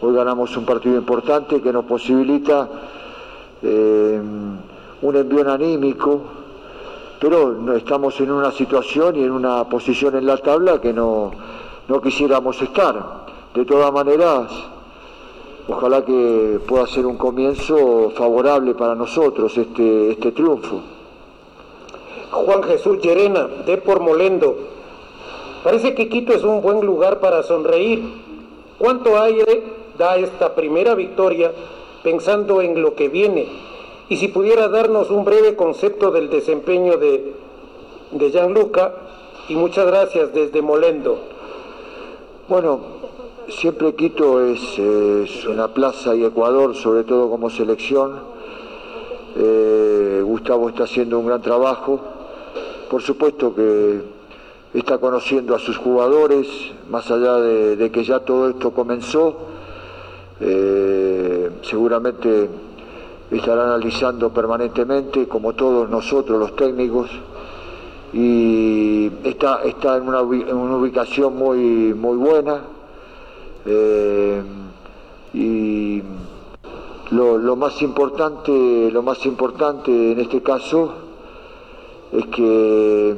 hoy 0.00 0.14
ganamos 0.14 0.56
un 0.56 0.64
partido 0.64 0.96
importante 0.96 1.60
que 1.60 1.72
nos 1.72 1.84
posibilita 1.84 2.68
un 3.62 5.16
envío 5.16 5.50
anímico, 5.50 6.22
pero 7.24 7.74
estamos 7.74 8.20
en 8.20 8.30
una 8.30 8.52
situación 8.52 9.16
y 9.16 9.22
en 9.22 9.30
una 9.30 9.66
posición 9.66 10.14
en 10.14 10.26
la 10.26 10.36
tabla 10.36 10.78
que 10.78 10.92
no, 10.92 11.30
no 11.88 12.02
quisiéramos 12.02 12.60
estar. 12.60 13.24
De 13.54 13.64
todas 13.64 13.90
maneras, 13.90 14.52
ojalá 15.66 16.04
que 16.04 16.60
pueda 16.68 16.86
ser 16.86 17.06
un 17.06 17.16
comienzo 17.16 18.10
favorable 18.14 18.74
para 18.74 18.94
nosotros 18.94 19.56
este, 19.56 20.10
este 20.10 20.32
triunfo. 20.32 20.82
Juan 22.30 22.62
Jesús 22.62 22.98
Llerena, 23.00 23.46
de 23.64 23.78
por 23.78 24.00
Molendo. 24.00 24.58
Parece 25.62 25.94
que 25.94 26.10
Quito 26.10 26.34
es 26.34 26.44
un 26.44 26.60
buen 26.60 26.84
lugar 26.84 27.20
para 27.20 27.42
sonreír. 27.42 28.04
¿Cuánto 28.76 29.18
aire 29.18 29.62
da 29.96 30.18
esta 30.18 30.54
primera 30.54 30.94
victoria 30.94 31.52
pensando 32.02 32.60
en 32.60 32.82
lo 32.82 32.94
que 32.94 33.08
viene? 33.08 33.73
Y 34.08 34.16
si 34.16 34.28
pudiera 34.28 34.68
darnos 34.68 35.10
un 35.10 35.24
breve 35.24 35.56
concepto 35.56 36.10
del 36.10 36.28
desempeño 36.28 36.98
de, 36.98 37.34
de 38.12 38.30
Gianluca, 38.30 38.94
y 39.48 39.56
muchas 39.56 39.86
gracias 39.86 40.32
desde 40.32 40.62
Molendo. 40.62 41.18
Bueno, 42.48 42.80
siempre 43.48 43.94
Quito 43.94 44.42
es, 44.42 44.78
una 45.46 45.68
plaza 45.68 46.14
y 46.14 46.24
Ecuador, 46.24 46.74
sobre 46.74 47.04
todo 47.04 47.28
como 47.28 47.50
selección. 47.50 48.20
Eh, 49.36 50.22
Gustavo 50.24 50.68
está 50.68 50.84
haciendo 50.84 51.18
un 51.18 51.26
gran 51.26 51.42
trabajo. 51.42 52.00
Por 52.90 53.02
supuesto 53.02 53.54
que 53.54 54.00
está 54.72 54.98
conociendo 54.98 55.54
a 55.54 55.58
sus 55.58 55.76
jugadores, 55.76 56.46
más 56.88 57.10
allá 57.10 57.36
de, 57.36 57.90
que 57.90 58.04
ya 58.04 58.20
todo 58.20 58.48
esto 58.48 58.70
comenzó. 58.70 59.36
Eh, 60.40 61.50
seguramente 61.62 62.48
estará 63.38 63.64
analizando 63.64 64.30
permanentemente, 64.30 65.26
como 65.28 65.54
todos 65.54 65.88
nosotros 65.88 66.38
los 66.38 66.56
técnicos, 66.56 67.10
y 68.12 69.10
está, 69.24 69.62
está 69.64 69.96
en, 69.96 70.08
una, 70.08 70.22
ubicación 70.22 71.36
muy, 71.36 71.92
muy 71.94 72.16
buena. 72.16 72.60
Eh, 73.66 74.42
y 75.32 76.02
lo, 77.10 77.56
más 77.56 77.82
importante, 77.82 78.90
lo 78.92 79.02
más 79.02 79.26
importante 79.26 80.12
en 80.12 80.20
este 80.20 80.42
caso 80.42 80.94
es 82.12 82.26
que 82.26 83.14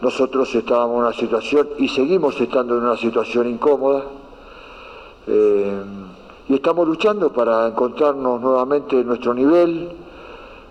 nosotros 0.00 0.52
estábamos 0.52 0.96
en 0.96 1.02
una 1.02 1.12
situación 1.12 1.68
y 1.78 1.88
seguimos 1.88 2.40
estando 2.40 2.76
en 2.76 2.82
una 2.82 2.96
situación 2.96 3.48
incómoda. 3.48 4.02
Eh, 5.28 5.80
y 6.52 6.56
estamos 6.56 6.86
luchando 6.86 7.32
para 7.32 7.66
encontrarnos 7.66 8.38
nuevamente 8.38 9.00
en 9.00 9.06
nuestro 9.06 9.32
nivel, 9.32 9.88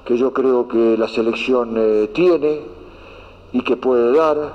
que 0.06 0.16
yo 0.16 0.32
creo 0.32 0.68
que 0.68 0.96
la 0.96 1.08
selección 1.08 1.74
eh, 1.76 2.12
tiene 2.14 2.62
y 3.52 3.64
que 3.64 3.78
puede 3.78 4.16
dar. 4.16 4.54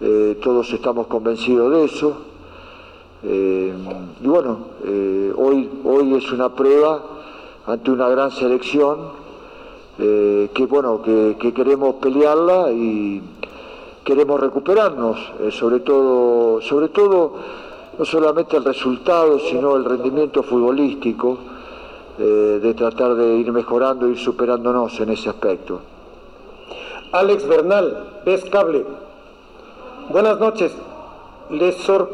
Eh, 0.00 0.38
todos 0.42 0.72
estamos 0.72 1.06
convencidos 1.08 1.70
de 1.72 1.84
eso. 1.84 2.16
Eh, 3.24 3.74
y 4.22 4.26
bueno, 4.26 4.56
hoy, 5.36 5.68
hoy 5.84 6.14
es 6.14 6.32
una 6.32 6.48
prueba 6.48 7.02
ante 7.66 7.90
una 7.90 8.08
gran 8.08 8.30
selección 8.30 9.20
que 9.98 10.66
bueno, 10.66 11.02
que, 11.02 11.36
que, 11.38 11.52
queremos 11.52 11.96
pelearla 11.96 12.72
y 12.72 13.20
queremos 14.02 14.40
recuperarnos, 14.40 15.18
sobre 15.50 15.80
todo, 15.80 16.62
sobre 16.62 16.88
todo 16.88 17.34
no 17.98 18.04
solamente 18.04 18.56
el 18.56 18.64
resultado, 18.64 19.38
sino 19.38 19.76
el 19.76 19.84
rendimiento 19.84 20.42
futbolístico, 20.42 21.38
eh, 22.18 22.60
de 22.62 22.74
tratar 22.74 23.14
de 23.14 23.36
ir 23.36 23.52
mejorando, 23.52 24.08
ir 24.08 24.18
superándonos 24.18 24.98
en 25.00 25.10
ese 25.10 25.28
aspecto. 25.28 25.80
Alex 27.12 27.46
Bernal, 27.46 28.20
ves 28.24 28.44
cable. 28.46 28.84
Buenas 30.08 30.38
noches. 30.38 30.72
Les 31.50 31.76
sor... 31.76 32.08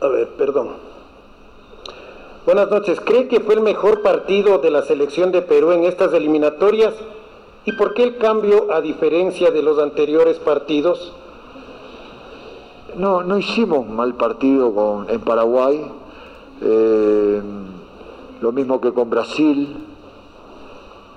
A 0.00 0.08
ver, 0.08 0.28
perdón. 0.30 0.70
Buenas 2.44 2.68
noches. 2.70 3.00
¿Cree 3.00 3.28
que 3.28 3.38
fue 3.38 3.54
el 3.54 3.60
mejor 3.60 4.02
partido 4.02 4.58
de 4.58 4.70
la 4.70 4.82
selección 4.82 5.30
de 5.30 5.42
Perú 5.42 5.70
en 5.70 5.84
estas 5.84 6.12
eliminatorias? 6.12 6.92
¿Y 7.64 7.72
por 7.72 7.94
qué 7.94 8.02
el 8.02 8.18
cambio 8.18 8.72
a 8.72 8.80
diferencia 8.80 9.52
de 9.52 9.62
los 9.62 9.78
anteriores 9.78 10.40
partidos? 10.40 11.14
No, 12.96 13.22
no 13.22 13.38
hicimos 13.38 13.88
mal 13.88 14.14
partido 14.14 14.74
con, 14.74 15.08
en 15.08 15.20
Paraguay, 15.20 15.80
eh, 16.60 17.40
lo 18.40 18.52
mismo 18.52 18.82
que 18.82 18.92
con 18.92 19.08
Brasil. 19.08 19.76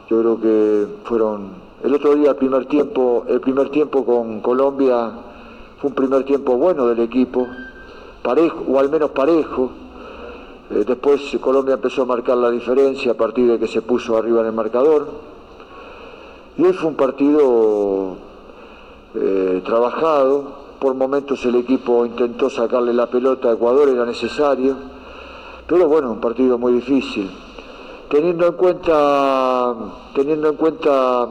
Yo 0.10 0.20
creo 0.22 0.40
que 0.40 0.88
fueron. 1.04 1.66
El 1.84 1.94
otro 1.94 2.16
día, 2.16 2.30
el 2.30 2.36
primer 2.38 2.66
tiempo, 2.68 3.26
el 3.28 3.42
primer 3.42 3.70
tiempo 3.70 4.06
con 4.06 4.40
Colombia 4.40 5.12
fue 5.78 5.90
un 5.90 5.96
primer 5.96 6.24
tiempo 6.24 6.56
bueno 6.56 6.88
del 6.88 7.00
equipo, 7.00 7.46
parejo, 8.24 8.64
o 8.70 8.80
al 8.80 8.90
menos 8.90 9.12
parejo. 9.12 9.72
Eh, 10.72 10.86
después 10.88 11.22
Colombia 11.42 11.74
empezó 11.74 12.04
a 12.04 12.06
marcar 12.06 12.38
la 12.38 12.52
diferencia 12.52 13.12
a 13.12 13.16
partir 13.16 13.52
de 13.52 13.60
que 13.60 13.68
se 13.68 13.82
puso 13.82 14.16
arriba 14.16 14.40
en 14.42 14.48
el 14.48 14.54
marcador. 14.54 15.10
Y 16.58 16.64
hoy 16.64 16.72
fue 16.72 16.88
un 16.88 16.96
partido 16.96 18.16
eh, 19.14 19.62
trabajado, 19.66 20.65
por 20.86 20.94
momentos 20.94 21.44
el 21.46 21.56
equipo 21.56 22.06
intentó 22.06 22.48
sacarle 22.48 22.94
la 22.94 23.08
pelota 23.08 23.50
a 23.50 23.54
Ecuador, 23.54 23.90
era 23.90 24.06
necesario, 24.06 24.76
pero 25.66 25.88
bueno, 25.88 26.12
un 26.12 26.22
partido 26.22 26.60
muy 26.60 26.74
difícil. 26.74 27.28
Teniendo 28.08 28.46
en 28.46 28.54
cuenta, 28.54 29.74
teniendo 30.14 30.50
en 30.50 30.56
cuenta 30.56 31.28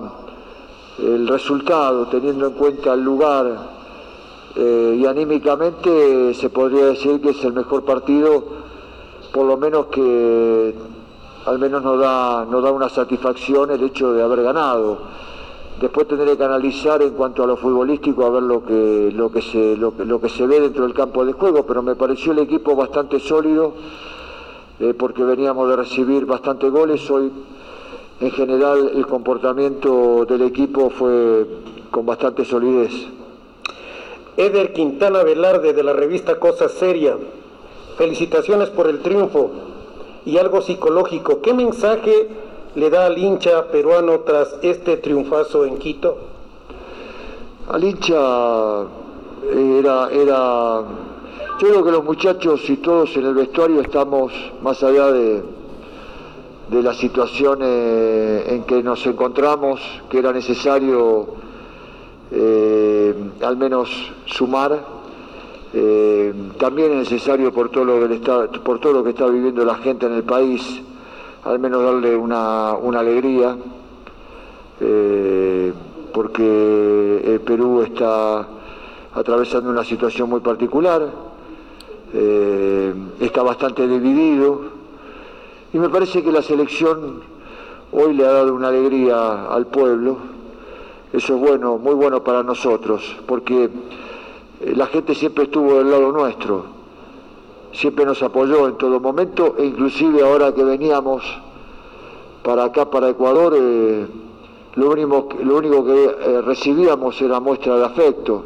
el 0.99 1.29
resultado, 1.29 2.09
teniendo 2.09 2.49
en 2.49 2.55
cuenta 2.55 2.95
el 2.95 3.05
lugar 3.05 3.57
eh, 4.57 4.97
y 4.99 5.07
anímicamente 5.07 6.35
se 6.35 6.51
podría 6.51 6.87
decir 6.87 7.21
que 7.21 7.31
es 7.31 7.45
el 7.45 7.53
mejor 7.53 7.85
partido, 7.85 8.43
por 9.33 9.47
lo 9.47 9.57
menos 9.57 9.87
que 9.87 10.75
al 11.47 11.61
menos 11.61 11.81
nos 11.81 12.01
da, 12.01 12.45
nos 12.45 12.61
da 12.61 12.73
una 12.73 12.88
satisfacción 12.88 13.71
el 13.71 13.85
hecho 13.85 14.12
de 14.14 14.21
haber 14.21 14.43
ganado 14.43 14.99
Después 15.81 16.07
tendré 16.07 16.37
que 16.37 16.45
analizar 16.45 17.03
en 17.03 17.11
cuanto 17.11 17.43
a 17.43 17.47
lo 17.47 17.57
futbolístico 17.57 18.25
a 18.25 18.31
ver 18.31 18.45
lo 18.45 18.65
que, 18.65 19.11
lo 19.13 19.33
que, 19.33 19.43
se, 19.43 19.77
lo, 19.77 20.21
que 20.21 20.29
se 20.29 20.47
ve 20.47 20.61
dentro 20.61 20.85
del 20.85 20.95
campo 20.95 21.25
de 21.25 21.33
juego, 21.33 21.67
pero 21.67 21.83
me 21.83 21.97
pareció 21.97 22.33
el 22.33 22.39
equipo 22.39 22.77
bastante 22.77 23.19
sólido 23.19 23.75
eh, 24.79 24.95
porque 24.97 25.25
veníamos 25.25 25.69
de 25.69 25.77
recibir 25.77 26.27
bastantes 26.27 26.71
goles. 26.71 27.11
Hoy 27.11 27.33
en 28.21 28.31
general 28.31 28.93
el 28.95 29.05
comportamiento 29.07 30.25
del 30.27 30.43
equipo 30.43 30.91
fue 30.91 31.45
con 31.91 32.07
bastante 32.07 32.45
solidez. 32.45 32.93
Eder 34.37 34.73
Quintana 34.73 35.25
Velarde 35.25 35.73
de 35.73 35.83
la 35.83 35.93
revista 35.93 36.39
Cosa 36.39 36.69
Seria, 36.69 37.17
felicitaciones 37.99 38.71
por 38.71 38.87
el 38.89 39.01
triunfo 39.01 39.51
y 40.25 40.39
algo 40.39 40.63
psicológico. 40.63 41.41
¿Qué 41.41 41.53
mensaje 41.53 42.29
le 42.75 42.91
da 42.91 43.07
al 43.07 43.19
hincha 43.19 43.69
peruano 43.69 44.21
tras 44.21 44.57
este 44.63 44.97
triunfazo 44.97 45.65
en 45.65 45.79
Quito? 45.79 46.19
Al 47.69 47.83
hincha 47.85 48.83
era, 49.53 50.09
era, 50.11 50.83
yo 51.61 51.69
creo 51.69 51.85
que 51.85 51.91
los 51.91 52.05
muchachos 52.05 52.69
y 52.69 52.77
todos 52.79 53.17
en 53.17 53.27
el 53.27 53.35
vestuario 53.35 53.81
estamos 53.81 54.33
más 54.63 54.83
allá 54.83 55.13
de, 55.13 55.43
de 56.71 56.83
la 56.83 56.95
situación 56.95 57.61
en 57.63 58.65
que 58.65 58.83
nos 58.83 59.07
encontramos, 59.07 59.81
que 60.09 60.19
era 60.19 60.33
necesario 60.33 61.27
eh, 62.31 63.15
al 63.43 63.57
menos 63.57 63.91
sumar. 64.27 64.95
Eh, 65.73 66.33
también 66.59 66.93
es 66.93 67.11
necesario 67.11 67.53
por 67.53 67.69
todo, 67.71 67.85
lo 67.85 68.09
que 68.09 68.15
está, 68.15 68.47
por 68.49 68.79
todo 68.79 68.93
lo 68.93 69.05
que 69.05 69.11
está 69.11 69.27
viviendo 69.27 69.65
la 69.65 69.77
gente 69.77 70.07
en 70.07 70.13
el 70.13 70.23
país, 70.23 70.83
al 71.44 71.59
menos 71.59 71.83
darle 71.85 72.16
una, 72.16 72.70
alegría, 72.72 73.57
eh, 74.80 75.72
porque 76.12 77.22
el 77.24 77.40
Perú 77.40 77.83
está 77.83 78.46
atravesando 79.14 79.70
una 79.70 79.85
situación 79.85 80.30
muy 80.30 80.40
particular, 80.40 81.07
eh, 82.14 82.94
está 83.20 83.42
bastante 83.42 83.87
dividido, 83.87 84.62
y 85.72 85.78
me 85.78 85.88
parece 85.90 86.22
que 86.22 86.33
la 86.33 86.40
selección 86.40 87.20
hoy 87.92 88.14
le 88.14 88.24
ha 88.24 88.33
dado 88.33 88.54
una 88.54 88.68
alegría 88.68 89.46
al 89.46 89.66
pueblo, 89.66 90.16
eso 91.12 91.35
es 91.35 91.40
bueno, 91.40 91.76
muy 91.76 91.94
bueno 91.94 92.24
para 92.24 92.42
nosotros, 92.42 93.16
porque 93.26 93.64
eh, 93.64 94.72
la 94.74 94.87
gente 94.87 95.14
siempre 95.14 95.44
estuvo 95.44 95.74
del 95.74 95.90
lado 95.90 96.11
nuestro, 96.11 96.74
siempre 97.75 98.05
nos 98.05 98.23
apoyó 98.23 98.69
en 98.69 98.77
todo 98.77 99.01
momento 99.01 99.57
e 99.59 99.67
inclusive 99.67 100.23
ahora 100.23 100.55
que 100.55 100.63
veníamos 100.63 101.23
para 102.43 102.65
acá, 102.65 102.89
para 102.91 103.09
Ecuador, 103.09 103.55
eh, 103.59 104.07
lo, 104.75 104.91
único, 104.91 105.29
lo 105.43 105.57
único 105.57 105.85
que 105.85 106.05
eh, 106.05 106.43
recibíamos 106.43 107.21
era 107.21 107.41
muestra 107.41 107.77
de 107.77 107.85
afecto 107.85 108.45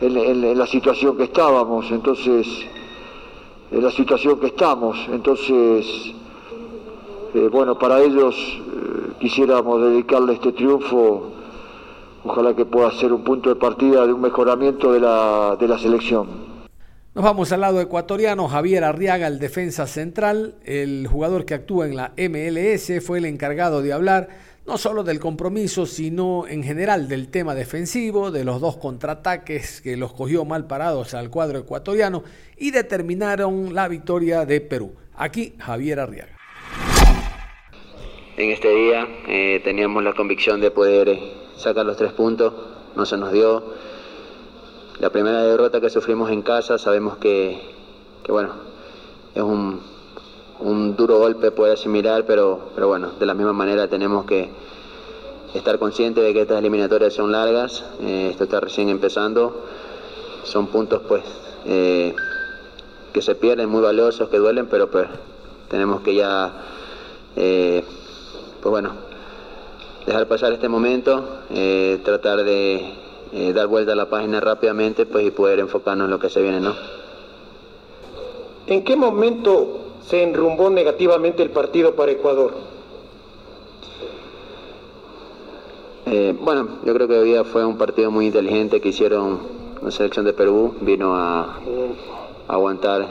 en, 0.00 0.56
la 0.56 0.66
situación 0.66 1.16
que 1.16 1.24
estábamos, 1.24 1.90
entonces, 1.90 2.46
en 3.72 3.82
la 3.82 3.90
situación 3.90 4.38
que 4.38 4.46
estamos, 4.46 4.96
entonces, 5.10 6.14
eh, 7.34 7.48
bueno, 7.50 7.76
para 7.76 8.00
ellos 8.00 8.36
quisiéramos 9.18 9.82
dedicarle 9.82 10.34
este 10.34 10.52
triunfo, 10.52 11.32
ojalá 12.24 12.54
que 12.54 12.64
pueda 12.64 12.92
ser 12.92 13.12
un 13.12 13.22
punto 13.22 13.48
de 13.48 13.56
partida 13.56 14.06
de 14.06 14.12
un 14.12 14.20
mejoramiento 14.20 14.92
de 14.92 15.00
la, 15.00 15.56
de 15.58 15.66
la 15.66 15.78
selección. 15.78 16.47
Nos 17.18 17.24
vamos 17.24 17.50
al 17.50 17.62
lado 17.62 17.80
ecuatoriano, 17.80 18.46
Javier 18.46 18.84
Arriaga, 18.84 19.26
el 19.26 19.40
defensa 19.40 19.88
central, 19.88 20.54
el 20.64 21.08
jugador 21.08 21.44
que 21.44 21.54
actúa 21.54 21.88
en 21.88 21.96
la 21.96 22.12
MLS, 22.16 23.04
fue 23.04 23.18
el 23.18 23.24
encargado 23.24 23.82
de 23.82 23.92
hablar 23.92 24.28
no 24.68 24.78
solo 24.78 25.02
del 25.02 25.18
compromiso, 25.18 25.84
sino 25.84 26.46
en 26.46 26.62
general 26.62 27.08
del 27.08 27.28
tema 27.28 27.56
defensivo, 27.56 28.30
de 28.30 28.44
los 28.44 28.60
dos 28.60 28.76
contraataques 28.76 29.80
que 29.80 29.96
los 29.96 30.12
cogió 30.12 30.44
mal 30.44 30.68
parados 30.68 31.12
al 31.12 31.28
cuadro 31.28 31.58
ecuatoriano 31.58 32.22
y 32.56 32.70
determinaron 32.70 33.74
la 33.74 33.88
victoria 33.88 34.46
de 34.46 34.60
Perú. 34.60 34.94
Aquí 35.16 35.54
Javier 35.58 35.98
Arriaga. 35.98 36.36
En 38.36 38.50
este 38.52 38.72
día 38.72 39.08
eh, 39.26 39.60
teníamos 39.64 40.04
la 40.04 40.12
convicción 40.12 40.60
de 40.60 40.70
poder 40.70 41.18
sacar 41.56 41.84
los 41.84 41.96
tres 41.96 42.12
puntos, 42.12 42.54
no 42.94 43.04
se 43.04 43.16
nos 43.16 43.32
dio 43.32 43.74
la 45.00 45.10
primera 45.10 45.42
derrota 45.42 45.80
que 45.80 45.90
sufrimos 45.90 46.30
en 46.30 46.42
casa, 46.42 46.76
sabemos 46.76 47.18
que, 47.18 47.60
que 48.24 48.32
bueno, 48.32 48.50
es 49.34 49.42
un, 49.42 49.80
un 50.60 50.96
duro 50.96 51.18
golpe 51.18 51.52
poder 51.52 51.74
asimilar, 51.74 52.24
pero, 52.26 52.70
pero 52.74 52.88
bueno, 52.88 53.12
de 53.18 53.26
la 53.26 53.34
misma 53.34 53.52
manera 53.52 53.86
tenemos 53.86 54.24
que 54.24 54.50
estar 55.54 55.78
conscientes 55.78 56.24
de 56.24 56.34
que 56.34 56.42
estas 56.42 56.58
eliminatorias 56.58 57.14
son 57.14 57.30
largas, 57.30 57.84
eh, 58.00 58.28
esto 58.30 58.44
está 58.44 58.60
recién 58.60 58.88
empezando, 58.88 59.64
son 60.42 60.66
puntos 60.66 61.02
pues 61.06 61.22
eh, 61.64 62.14
que 63.12 63.22
se 63.22 63.36
pierden, 63.36 63.68
muy 63.68 63.82
valiosos, 63.82 64.28
que 64.28 64.38
duelen, 64.38 64.66
pero 64.66 64.90
pues 64.90 65.06
tenemos 65.68 66.00
que 66.00 66.16
ya, 66.16 66.52
eh, 67.36 67.84
pues 68.60 68.70
bueno, 68.70 68.90
dejar 70.06 70.26
pasar 70.26 70.52
este 70.52 70.68
momento, 70.68 71.42
tratar 72.04 72.42
de 72.42 73.07
dar 73.32 73.66
vuelta 73.66 73.92
a 73.92 73.96
la 73.96 74.08
página 74.08 74.40
rápidamente 74.40 75.06
pues 75.06 75.26
y 75.26 75.30
poder 75.30 75.60
enfocarnos 75.60 76.06
en 76.06 76.10
lo 76.10 76.18
que 76.18 76.30
se 76.30 76.42
viene, 76.42 76.60
¿no? 76.60 76.74
¿En 78.66 78.84
qué 78.84 78.96
momento 78.96 79.78
se 80.02 80.22
enrumbó 80.22 80.68
negativamente 80.68 81.42
el 81.42 81.50
partido 81.50 81.94
para 81.94 82.12
Ecuador? 82.12 82.52
Eh, 86.04 86.34
bueno, 86.40 86.68
yo 86.84 86.94
creo 86.94 87.08
que 87.08 87.18
hoy 87.18 87.28
día 87.28 87.44
fue 87.44 87.64
un 87.64 87.76
partido 87.76 88.10
muy 88.10 88.26
inteligente 88.26 88.80
que 88.80 88.88
hicieron 88.88 89.40
la 89.82 89.90
selección 89.90 90.24
de 90.24 90.32
Perú, 90.32 90.74
vino 90.80 91.14
a, 91.14 91.60
aguantar 92.46 93.06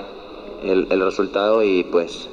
el, 0.63 0.87
resultado 1.01 1.63
y 1.63 1.83
pues 1.83 2.27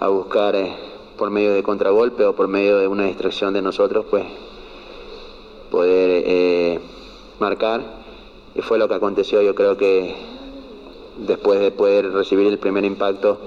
a 0.00 0.08
buscar 0.08 0.56
eh, 0.56 0.74
por 1.18 1.30
medio 1.30 1.52
de 1.52 1.62
contragolpe 1.62 2.24
o 2.24 2.34
por 2.34 2.48
medio 2.48 2.78
de 2.78 2.86
una 2.86 3.04
distracción 3.04 3.52
de 3.52 3.60
nosotros, 3.62 4.06
pues 4.10 4.24
poder 5.70 6.22
eh, 6.26 6.80
marcar 7.42 7.82
y 8.54 8.62
fue 8.62 8.78
lo 8.78 8.88
que 8.88 8.94
aconteció. 8.94 9.42
Yo 9.42 9.54
creo 9.54 9.76
que 9.76 10.14
después 11.18 11.60
de 11.60 11.70
poder 11.70 12.10
recibir 12.12 12.46
el 12.46 12.58
primer 12.58 12.84
impacto, 12.84 13.38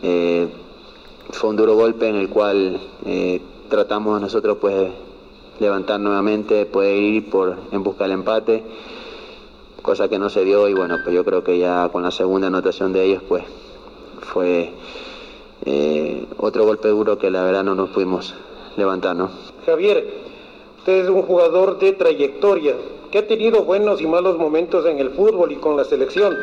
fue 0.00 1.50
un 1.50 1.56
duro 1.56 1.74
golpe 1.74 2.08
en 2.08 2.16
el 2.16 2.30
cual 2.30 2.80
tratamos 3.68 4.20
nosotros 4.20 4.56
pues 4.60 4.90
levantar 5.60 6.00
nuevamente, 6.00 6.66
poder 6.66 6.96
ir 6.96 7.30
por, 7.30 7.56
en 7.72 7.82
busca 7.82 8.04
del 8.04 8.12
empate, 8.12 8.62
cosa 9.82 10.08
que 10.08 10.18
no 10.18 10.30
se 10.30 10.44
dio 10.44 10.68
y 10.68 10.74
bueno, 10.74 10.98
pues 11.02 11.14
yo 11.14 11.24
creo 11.24 11.42
que 11.42 11.58
ya 11.58 11.88
con 11.90 12.02
la 12.02 12.10
segunda 12.10 12.46
anotación 12.46 12.92
de 12.92 13.04
ellos 13.04 13.22
pues 13.28 13.44
fue 14.32 14.72
eh, 15.64 16.26
otro 16.38 16.64
golpe 16.64 16.88
duro 16.88 17.18
que 17.18 17.30
la 17.30 17.42
verdad 17.42 17.64
no 17.64 17.74
nos 17.74 17.90
pudimos 17.90 18.34
levantar, 18.76 19.16
¿no? 19.16 19.30
Javier, 19.66 20.06
usted 20.78 21.04
es 21.04 21.10
un 21.10 21.22
jugador 21.22 21.78
de 21.78 21.92
trayectoria 21.92 22.74
que 23.10 23.18
ha 23.18 23.26
tenido 23.26 23.64
buenos 23.64 24.00
y 24.00 24.06
malos 24.06 24.38
momentos 24.38 24.86
en 24.86 24.98
el 24.98 25.10
fútbol 25.10 25.52
y 25.52 25.56
con 25.56 25.76
la 25.76 25.84
selección. 25.84 26.36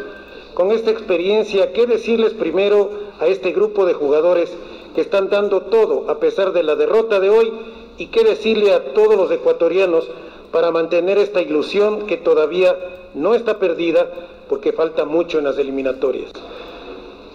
Con 0.54 0.71
esta 0.71 0.91
experiencia, 0.91 1.73
¿qué 1.73 1.86
decirles 1.86 2.34
primero 2.34 2.89
a 3.19 3.28
este 3.28 3.51
grupo 3.51 3.86
de 3.86 3.93
jugadores 3.93 4.56
que 4.95 5.01
están 5.01 5.30
dando 5.30 5.62
todo 5.63 6.10
a 6.10 6.19
pesar 6.19 6.54
de 6.54 6.63
la 6.63 6.75
derrota 6.75 7.19
de 7.19 7.30
hoy 7.30 7.51
y 7.97 8.08
qué 8.08 8.23
decirle 8.23 8.73
a 8.73 8.93
todos 8.93 9.15
los 9.15 9.30
ecuatorianos 9.32 10.10
para 10.51 10.71
mantener 10.71 11.17
esta 11.17 11.41
ilusión 11.41 12.08
que 12.08 12.17
todavía 12.17 12.75
no 13.13 13.36
está 13.36 13.60
perdida 13.60 14.10
porque 14.47 14.71
falta 14.73 15.06
mucho 15.06 15.38
en 15.38 15.45
las 15.45 15.58
eliminatorias. 15.58 16.32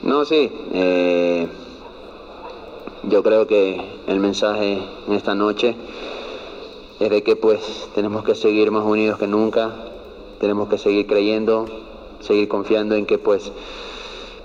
No, 0.02 0.24
sí. 0.24 0.50
Eh, 0.72 1.46
yo 3.04 3.22
creo 3.22 3.46
que 3.46 3.80
el 4.06 4.20
mensaje 4.20 4.78
en 5.06 5.14
esta 5.14 5.34
noche 5.34 5.74
es 7.00 7.10
de 7.10 7.22
que 7.22 7.34
pues 7.34 7.88
tenemos 7.94 8.22
que 8.22 8.34
seguir 8.34 8.70
más 8.70 8.84
unidos 8.84 9.18
que 9.18 9.26
nunca, 9.26 9.74
tenemos 10.38 10.68
que 10.68 10.78
seguir 10.78 11.06
creyendo, 11.06 11.66
seguir 12.20 12.46
confiando 12.46 12.94
en 12.94 13.06
que 13.06 13.18
pues 13.18 13.50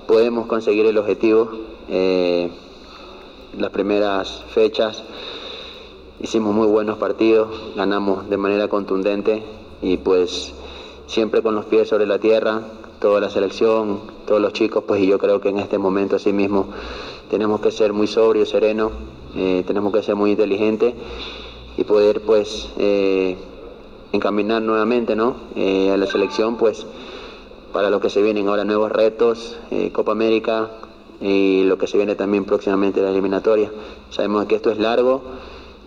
podemos 0.08 0.48
conseguir 0.48 0.86
el 0.88 0.98
objetivo. 0.98 1.50
Eh, 1.90 2.50
las 3.58 3.72
primeras 3.72 4.44
fechas. 4.50 5.04
Hicimos 6.20 6.54
muy 6.54 6.68
buenos 6.68 6.98
partidos, 6.98 7.50
ganamos 7.76 8.30
de 8.30 8.38
manera 8.38 8.68
contundente 8.68 9.44
y 9.82 9.98
pues 9.98 10.54
siempre 11.08 11.42
con 11.42 11.56
los 11.56 11.66
pies 11.66 11.90
sobre 11.90 12.08
la 12.08 12.20
tierra, 12.20 12.62
toda 13.00 13.20
la 13.20 13.30
selección, 13.30 14.00
todos 14.26 14.42
los 14.42 14.54
chicos, 14.54 14.84
pues 14.88 15.02
y 15.02 15.08
yo 15.08 15.20
creo 15.20 15.42
que 15.42 15.50
en 15.50 15.60
este 15.60 15.78
momento 15.78 16.16
así 16.16 16.34
mismo 16.34 16.68
tenemos 17.30 17.60
que 17.60 17.72
ser 17.72 17.94
muy 17.94 18.08
sobrios, 18.08 18.50
serenos, 18.50 18.94
eh, 19.36 19.64
tenemos 19.68 19.94
que 19.94 20.02
ser 20.02 20.16
muy 20.16 20.32
inteligentes 20.32 20.94
y 21.78 21.84
poder 21.84 22.22
pues 22.22 22.70
eh, 22.78 23.38
encaminar 24.12 24.62
nuevamente 24.62 25.16
¿no? 25.16 25.36
Eh, 25.56 25.92
a 25.92 25.98
la 25.98 26.08
selección 26.08 26.58
pues 26.58 26.86
para 27.74 27.90
lo 27.90 28.00
que 28.00 28.10
se 28.10 28.22
vienen 28.22 28.48
ahora 28.48 28.64
nuevos 28.64 28.92
retos, 28.92 29.58
Copa 29.92 30.14
América 30.14 30.72
y 31.20 31.64
lo 31.64 31.78
que 31.78 31.88
se 31.88 31.98
viene 31.98 32.16
también 32.16 32.46
próximamente 32.46 33.02
la 33.02 33.10
eliminatoria. 33.10 33.70
Sabemos 34.12 34.46
que 34.46 34.56
esto 34.56 34.72
es 34.72 34.78
largo 34.78 35.22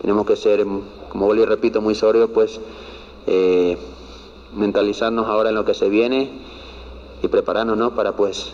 tenemos 0.01 0.25
que 0.25 0.35
ser, 0.35 0.65
como 1.09 1.25
vuelvo 1.25 1.43
y 1.43 1.45
repito, 1.45 1.81
muy 1.81 1.93
sobrios, 1.93 2.29
pues 2.33 2.59
eh, 3.27 3.77
mentalizarnos 4.55 5.27
ahora 5.27 5.49
en 5.49 5.55
lo 5.55 5.65
que 5.65 5.73
se 5.73 5.89
viene 5.89 6.29
y 7.21 7.27
prepararnos 7.27 7.77
¿no? 7.77 7.95
para 7.95 8.15
pues 8.15 8.53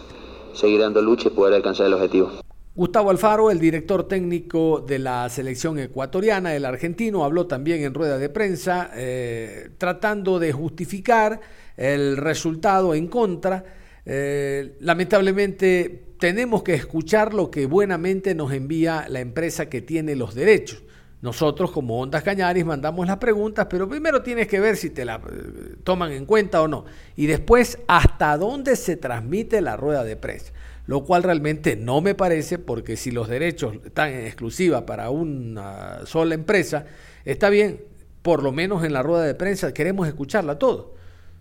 seguir 0.54 0.82
dando 0.82 1.02
lucha 1.02 1.28
y 1.28 1.32
poder 1.32 1.54
alcanzar 1.54 1.86
el 1.86 1.94
objetivo. 1.94 2.45
Gustavo 2.76 3.10
Alfaro, 3.10 3.52
el 3.52 3.60
director 3.60 4.06
técnico 4.06 4.84
de 4.86 5.00
la 5.00 5.30
selección 5.30 5.80
ecuatoriana, 5.80 6.54
el 6.54 6.66
argentino, 6.66 7.24
habló 7.24 7.48
también 7.48 7.82
en 7.84 7.94
rueda 7.94 8.18
de 8.18 8.28
prensa 8.28 8.92
eh, 8.96 9.70
tratando 9.78 10.40
de 10.40 10.52
justificar 10.52 11.40
el 11.78 12.18
resultado 12.18 12.94
en 12.94 13.08
contra. 13.08 13.64
Eh, 14.06 14.76
lamentablemente 14.82 16.16
tenemos 16.20 16.64
que 16.64 16.74
escuchar 16.74 17.34
lo 17.34 17.50
que 17.50 17.66
buenamente 17.66 18.36
nos 18.36 18.52
envía 18.52 19.06
la 19.08 19.22
empresa 19.22 19.70
que 19.70 19.80
tiene 19.80 20.18
los 20.18 20.36
derechos. 20.36 20.84
Nosotros 21.22 21.72
como 21.72 22.02
Ondas 22.02 22.24
Cañaris 22.24 22.66
mandamos 22.66 23.08
las 23.08 23.18
preguntas, 23.18 23.68
pero 23.70 23.88
primero 23.88 24.22
tienes 24.22 24.48
que 24.48 24.60
ver 24.60 24.76
si 24.76 24.90
te 24.90 25.06
la 25.06 25.16
eh, 25.16 25.76
toman 25.86 26.12
en 26.12 26.26
cuenta 26.26 26.62
o 26.62 26.68
no. 26.68 26.84
Y 27.16 27.26
después 27.28 27.80
hasta 27.88 28.36
dónde 28.38 28.76
se 28.76 28.98
transmite 28.98 29.62
la 29.62 29.78
rueda 29.78 30.04
de 30.04 30.18
prensa. 30.18 30.52
Lo 30.88 31.04
cual 31.04 31.24
realmente 31.24 31.76
no 31.76 32.02
me 32.02 32.14
parece 32.14 32.60
porque 32.60 32.96
si 32.96 33.12
los 33.12 33.28
derechos 33.28 33.76
están 33.86 34.12
en 34.12 34.26
exclusiva 34.26 34.86
para 34.86 35.10
una 35.10 36.06
sola 36.06 36.36
empresa, 36.36 36.86
está 37.26 37.50
bien, 37.50 37.82
por 38.22 38.44
lo 38.44 38.52
menos 38.52 38.84
en 38.84 38.94
la 38.94 39.04
rueda 39.04 39.24
de 39.24 39.36
prensa 39.36 39.74
queremos 39.74 40.08
escucharla 40.08 40.60
todos. 40.60 40.88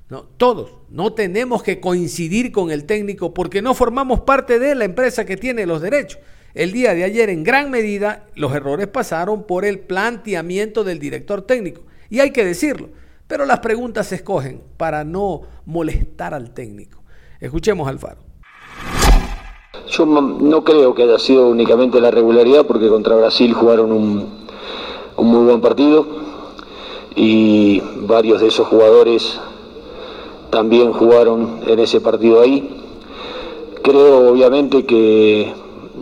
¿no? 0.08 0.24
Todos. 0.36 0.72
No 0.90 1.14
tenemos 1.14 1.62
que 1.62 1.80
coincidir 1.80 2.52
con 2.52 2.70
el 2.70 2.84
técnico 2.84 3.34
porque 3.34 3.62
no 3.62 3.74
formamos 3.74 4.20
parte 4.20 4.58
de 4.58 4.74
la 4.74 4.84
empresa 4.84 5.24
que 5.24 5.36
tiene 5.36 5.66
los 5.66 5.80
derechos. 5.80 6.20
El 6.54 6.72
día 6.72 6.94
de 6.94 7.04
ayer, 7.04 7.30
en 7.30 7.42
gran 7.42 7.70
medida, 7.70 8.26
los 8.36 8.54
errores 8.54 8.86
pasaron 8.86 9.44
por 9.44 9.64
el 9.64 9.80
planteamiento 9.80 10.84
del 10.84 11.00
director 11.00 11.42
técnico. 11.42 11.82
Y 12.10 12.20
hay 12.20 12.30
que 12.30 12.44
decirlo, 12.44 12.90
pero 13.26 13.44
las 13.44 13.58
preguntas 13.58 14.06
se 14.06 14.16
escogen 14.16 14.62
para 14.76 15.04
no 15.04 15.42
molestar 15.64 16.32
al 16.32 16.54
técnico. 16.54 17.02
Escuchemos 17.40 17.88
al 17.88 17.98
Faro. 17.98 18.33
Yo 19.88 20.06
no 20.06 20.64
creo 20.64 20.94
que 20.94 21.02
haya 21.02 21.18
sido 21.18 21.46
únicamente 21.48 22.00
la 22.00 22.10
regularidad, 22.10 22.66
porque 22.66 22.88
contra 22.88 23.16
Brasil 23.16 23.52
jugaron 23.52 23.92
un, 23.92 24.26
muy 25.18 25.44
buen 25.44 25.60
partido 25.60 26.06
y 27.14 27.80
varios 27.98 28.40
de 28.40 28.48
esos 28.48 28.66
jugadores 28.66 29.38
también 30.50 30.92
jugaron 30.92 31.60
en 31.66 31.78
ese 31.78 32.00
partido 32.00 32.40
ahí. 32.40 32.80
Creo 33.82 34.30
obviamente 34.30 34.86
que 34.86 35.52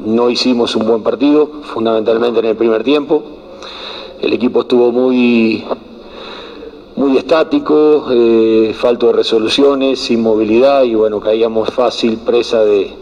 no 0.06 0.30
hicimos 0.30 0.76
un 0.76 0.86
buen 0.86 1.02
partido, 1.02 1.48
fundamentalmente 1.64 2.40
en 2.40 2.46
el 2.46 2.56
primer 2.56 2.84
tiempo. 2.84 3.22
El 4.20 4.32
equipo 4.32 4.60
estuvo 4.60 4.92
muy, 4.92 5.64
muy 6.94 7.16
estático, 7.18 8.06
eh, 8.10 8.72
falto 8.74 9.08
de 9.08 9.14
resoluciones, 9.14 9.98
sin 9.98 10.22
movilidad 10.22 10.84
y 10.84 10.94
bueno, 10.94 11.20
caíamos 11.20 11.70
fácil 11.70 12.18
presa 12.18 12.64
de, 12.64 13.01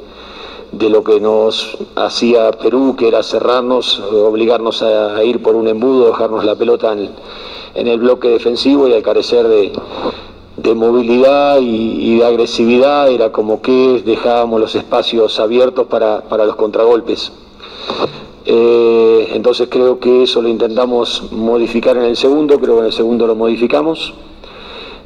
lo 0.72 1.04
que 1.04 1.20
nos 1.20 1.78
hacía 1.96 2.50
Perú, 2.52 2.94
que 2.96 3.08
era 3.08 3.22
cerrarnos, 3.22 4.00
obligarnos 4.00 4.82
a, 4.82 5.22
ir 5.24 5.42
por 5.42 5.54
un 5.54 5.68
embudo, 5.68 6.06
dejarnos 6.06 6.44
la 6.44 6.54
pelota 6.54 6.92
en, 6.92 7.86
el 7.86 7.98
bloque 7.98 8.28
defensivo 8.28 8.88
y 8.88 8.94
al 8.94 9.02
carecer 9.02 9.46
de, 9.48 9.72
de 10.56 10.74
movilidad 10.74 11.58
y, 11.60 12.18
de 12.18 12.24
agresividad, 12.24 13.10
era 13.10 13.32
como 13.32 13.62
que 13.62 14.02
dejábamos 14.04 14.60
los 14.60 14.74
espacios 14.74 15.40
abiertos 15.40 15.86
para, 15.86 16.22
los 16.44 16.56
contragolpes. 16.56 17.32
Eh, 18.46 19.28
entonces 19.32 19.68
creo 19.70 20.00
que 20.00 20.24
eso 20.24 20.42
lo 20.42 20.48
intentamos 20.48 21.30
modificar 21.30 21.96
en 21.96 22.04
el 22.04 22.16
segundo, 22.16 22.58
creo 22.58 22.74
que 22.74 22.80
en 22.80 22.86
el 22.86 22.92
segundo 22.92 23.26
lo 23.26 23.34
modificamos. 23.34 24.14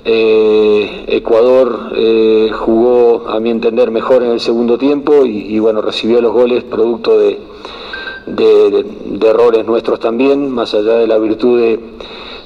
Eh, 0.05 1.05
Ecuador 1.09 1.93
eh, 1.97 2.51
jugó, 2.53 3.29
a 3.29 3.41
mi 3.41 3.51
entender, 3.51 3.91
mejor 3.91 4.23
en 4.23 4.33
el 4.33 4.41
segundo 4.41 4.77
tiempo 4.77 5.25
y, 5.25 5.59
bueno, 5.59 5.81
recibió 5.81 6.21
los 6.21 6.33
goles 6.33 6.65
producto 6.65 7.19
de, 7.19 7.39
errores 9.23 9.65
nuestros 9.67 10.01
también, 10.01 10.51
más 10.51 10.75
allá 10.75 10.95
de 10.97 11.07
la 11.07 11.19
virtud 11.19 11.59
de, 11.59 11.81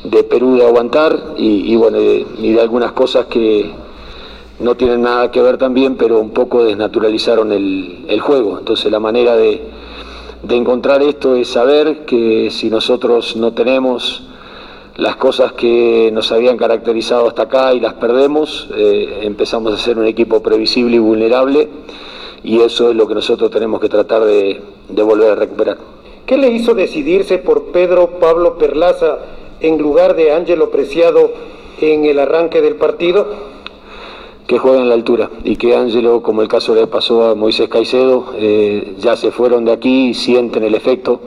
de 0.04 0.22
Perú 0.24 0.56
de 0.56 0.64
aguantar 0.64 1.34
y, 1.36 1.74
bueno, 1.76 1.98
y 2.00 2.52
de 2.52 2.60
algunas 2.60 2.92
cosas 2.92 3.26
que, 3.26 3.72
no 4.60 4.76
tienen 4.76 5.02
nada 5.02 5.30
que 5.30 5.40
ver 5.40 5.56
también, 5.56 5.96
pero 5.96 6.18
un 6.18 6.30
poco 6.30 6.64
desnaturalizaron 6.64 7.52
el, 7.52 8.20
juego. 8.20 8.58
Entonces 8.58 8.90
la 8.90 9.00
manera 9.00 9.36
de, 9.36 9.62
encontrar 10.48 11.02
esto 11.02 11.36
es 11.36 11.48
saber 11.48 12.04
que 12.04 12.50
si 12.50 12.70
nosotros 12.70 13.36
no 13.36 13.52
tenemos 13.52 14.27
las 14.98 15.14
cosas 15.14 15.52
que 15.52 16.10
nos 16.12 16.32
habían 16.32 16.56
caracterizado 16.56 17.28
hasta 17.28 17.42
acá 17.42 17.72
y 17.72 17.78
las 17.78 17.94
perdemos, 17.94 18.68
eh, 18.76 19.20
empezamos 19.22 19.72
a 19.72 19.76
ser 19.76 19.96
un 19.96 20.06
equipo 20.06 20.42
previsible 20.42 20.96
y 20.96 20.98
vulnerable 20.98 21.68
y 22.42 22.60
eso 22.60 22.90
es 22.90 22.96
lo 22.96 23.06
que 23.06 23.14
nosotros 23.14 23.48
tenemos 23.48 23.80
que 23.80 23.88
tratar 23.88 24.24
de, 24.24 24.60
de 24.88 25.02
volver 25.04 25.30
a 25.30 25.34
recuperar. 25.36 25.78
¿Qué 26.26 26.36
le 26.36 26.50
hizo 26.50 26.74
decidirse 26.74 27.38
por 27.38 27.66
Pedro 27.66 28.18
Pablo 28.18 28.58
Perlaza 28.58 29.18
en 29.60 29.78
lugar 29.78 30.16
de 30.16 30.32
Ángelo 30.32 30.70
Preciado 30.70 31.30
en 31.80 32.04
el 32.04 32.18
arranque 32.18 32.60
del 32.60 32.74
partido? 32.74 33.56
que 34.48 34.56
juega 34.56 34.80
en 34.80 34.88
la 34.88 34.94
altura 34.94 35.28
y 35.44 35.56
que 35.56 35.76
Ángelo, 35.76 36.22
como 36.22 36.40
el 36.40 36.48
caso 36.48 36.74
le 36.74 36.86
pasó 36.86 37.22
a 37.26 37.34
Moisés 37.34 37.68
Caicedo, 37.68 38.32
eh, 38.34 38.94
ya 38.98 39.14
se 39.14 39.30
fueron 39.30 39.66
de 39.66 39.72
aquí 39.72 40.08
y 40.08 40.14
sienten 40.14 40.64
el 40.64 40.74
efecto. 40.74 41.20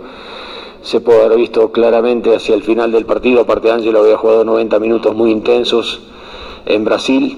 Se 0.82 1.00
puede 1.00 1.24
haber 1.24 1.38
visto 1.38 1.72
claramente 1.72 2.36
hacia 2.36 2.56
el 2.56 2.63
final 2.63 2.91
del 2.91 3.06
partido, 3.06 3.41
aparte 3.41 3.72
Ángelo 3.72 4.02
había 4.02 4.17
jugado 4.17 4.44
90 4.44 4.80
minutos 4.80 5.15
muy 5.15 5.32
intensos 5.32 6.02
en 6.65 6.84
Brasil 6.84 7.38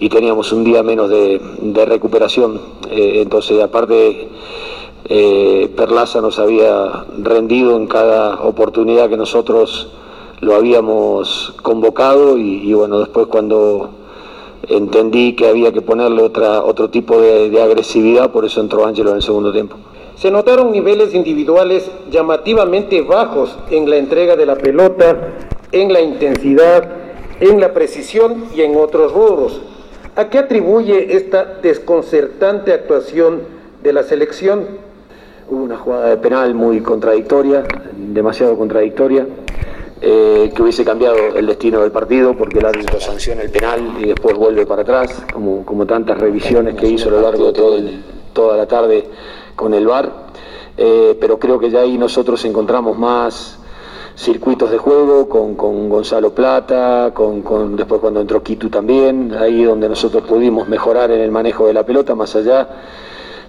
y 0.00 0.08
teníamos 0.08 0.52
un 0.52 0.64
día 0.64 0.82
menos 0.82 1.08
de, 1.08 1.40
recuperación. 1.86 2.60
Eh, 2.90 3.20
entonces, 3.22 3.62
aparte, 3.62 4.28
eh, 5.04 5.70
Perlaza 5.76 6.20
nos 6.20 6.38
había 6.38 7.04
rendido 7.18 7.76
en 7.76 7.86
cada 7.86 8.40
oportunidad 8.42 9.08
que 9.08 9.16
nosotros 9.16 9.88
lo 10.40 10.54
habíamos 10.54 11.54
convocado 11.62 12.36
y 12.36 12.72
bueno, 12.74 12.98
después 12.98 13.28
cuando 13.28 13.90
entendí 14.68 15.34
que 15.34 15.46
había 15.46 15.72
que 15.72 15.82
ponerle 15.82 16.22
otro 16.22 16.90
tipo 16.90 17.20
de, 17.20 17.62
agresividad, 17.62 18.30
por 18.30 18.44
eso 18.44 18.60
entró 18.60 18.86
Ángelo 18.86 19.10
en 19.10 19.16
el 19.16 19.22
segundo 19.22 19.52
tiempo. 19.52 19.76
Se 20.16 20.30
notaron 20.30 20.70
niveles 20.70 21.12
individuales 21.12 21.90
llamativamente 22.10 23.02
bajos 23.02 23.58
en 23.70 23.90
la 23.90 23.96
entrega 23.96 24.36
de 24.36 24.46
la 24.46 24.54
pelota, 24.54 25.16
en 25.72 25.92
la 25.92 26.00
intensidad, 26.00 26.88
en 27.40 27.60
la 27.60 27.72
precisión 27.72 28.44
y 28.54 28.62
en 28.62 28.76
otros 28.76 29.12
rubros. 29.12 29.60
¿A 30.14 30.28
qué 30.28 30.38
atribuye 30.38 31.16
esta 31.16 31.44
desconcertante 31.60 32.72
actuación 32.72 33.40
de 33.82 33.92
la 33.92 34.04
selección? 34.04 34.66
Hubo 35.50 35.64
una 35.64 35.76
jugada 35.76 36.10
de 36.10 36.16
penal 36.18 36.54
muy 36.54 36.80
contradictoria, 36.80 37.64
demasiado 37.96 38.56
contradictoria. 38.56 39.26
Eh, 40.06 40.52
que 40.54 40.60
hubiese 40.60 40.84
cambiado 40.84 41.16
el 41.34 41.46
destino 41.46 41.80
del 41.80 41.90
partido 41.90 42.36
porque 42.36 42.58
el 42.58 42.66
árbitro 42.66 43.00
sanciona 43.00 43.40
el 43.40 43.50
penal 43.50 43.94
y 43.98 44.08
después 44.08 44.36
vuelve 44.36 44.66
para 44.66 44.82
atrás, 44.82 45.24
como, 45.32 45.64
como 45.64 45.86
tantas 45.86 46.18
revisiones 46.18 46.74
que 46.74 46.86
hizo 46.86 47.08
a 47.08 47.12
lo 47.12 47.20
largo 47.22 47.50
de 47.52 48.00
toda 48.34 48.56
la 48.56 48.66
tarde 48.66 49.04
con 49.54 49.74
el 49.74 49.86
VAR. 49.86 50.12
Eh, 50.76 51.16
pero 51.20 51.38
creo 51.38 51.58
que 51.58 51.70
ya 51.70 51.80
ahí 51.80 51.96
nosotros 51.96 52.44
encontramos 52.44 52.98
más 52.98 53.58
circuitos 54.16 54.70
de 54.70 54.78
juego 54.78 55.28
con, 55.28 55.54
con 55.54 55.88
Gonzalo 55.88 56.34
Plata, 56.34 57.12
con, 57.14 57.76
después 57.76 58.00
cuando 58.00 58.20
entró 58.20 58.42
Quito 58.42 58.68
también, 58.70 59.34
ahí 59.34 59.64
donde 59.64 59.88
nosotros 59.88 60.22
pudimos 60.24 60.68
mejorar 60.68 61.10
en 61.10 61.20
el 61.20 61.30
manejo 61.30 61.66
de 61.66 61.74
la 61.74 61.84
pelota, 61.84 62.14
más 62.14 62.34
allá 62.36 62.68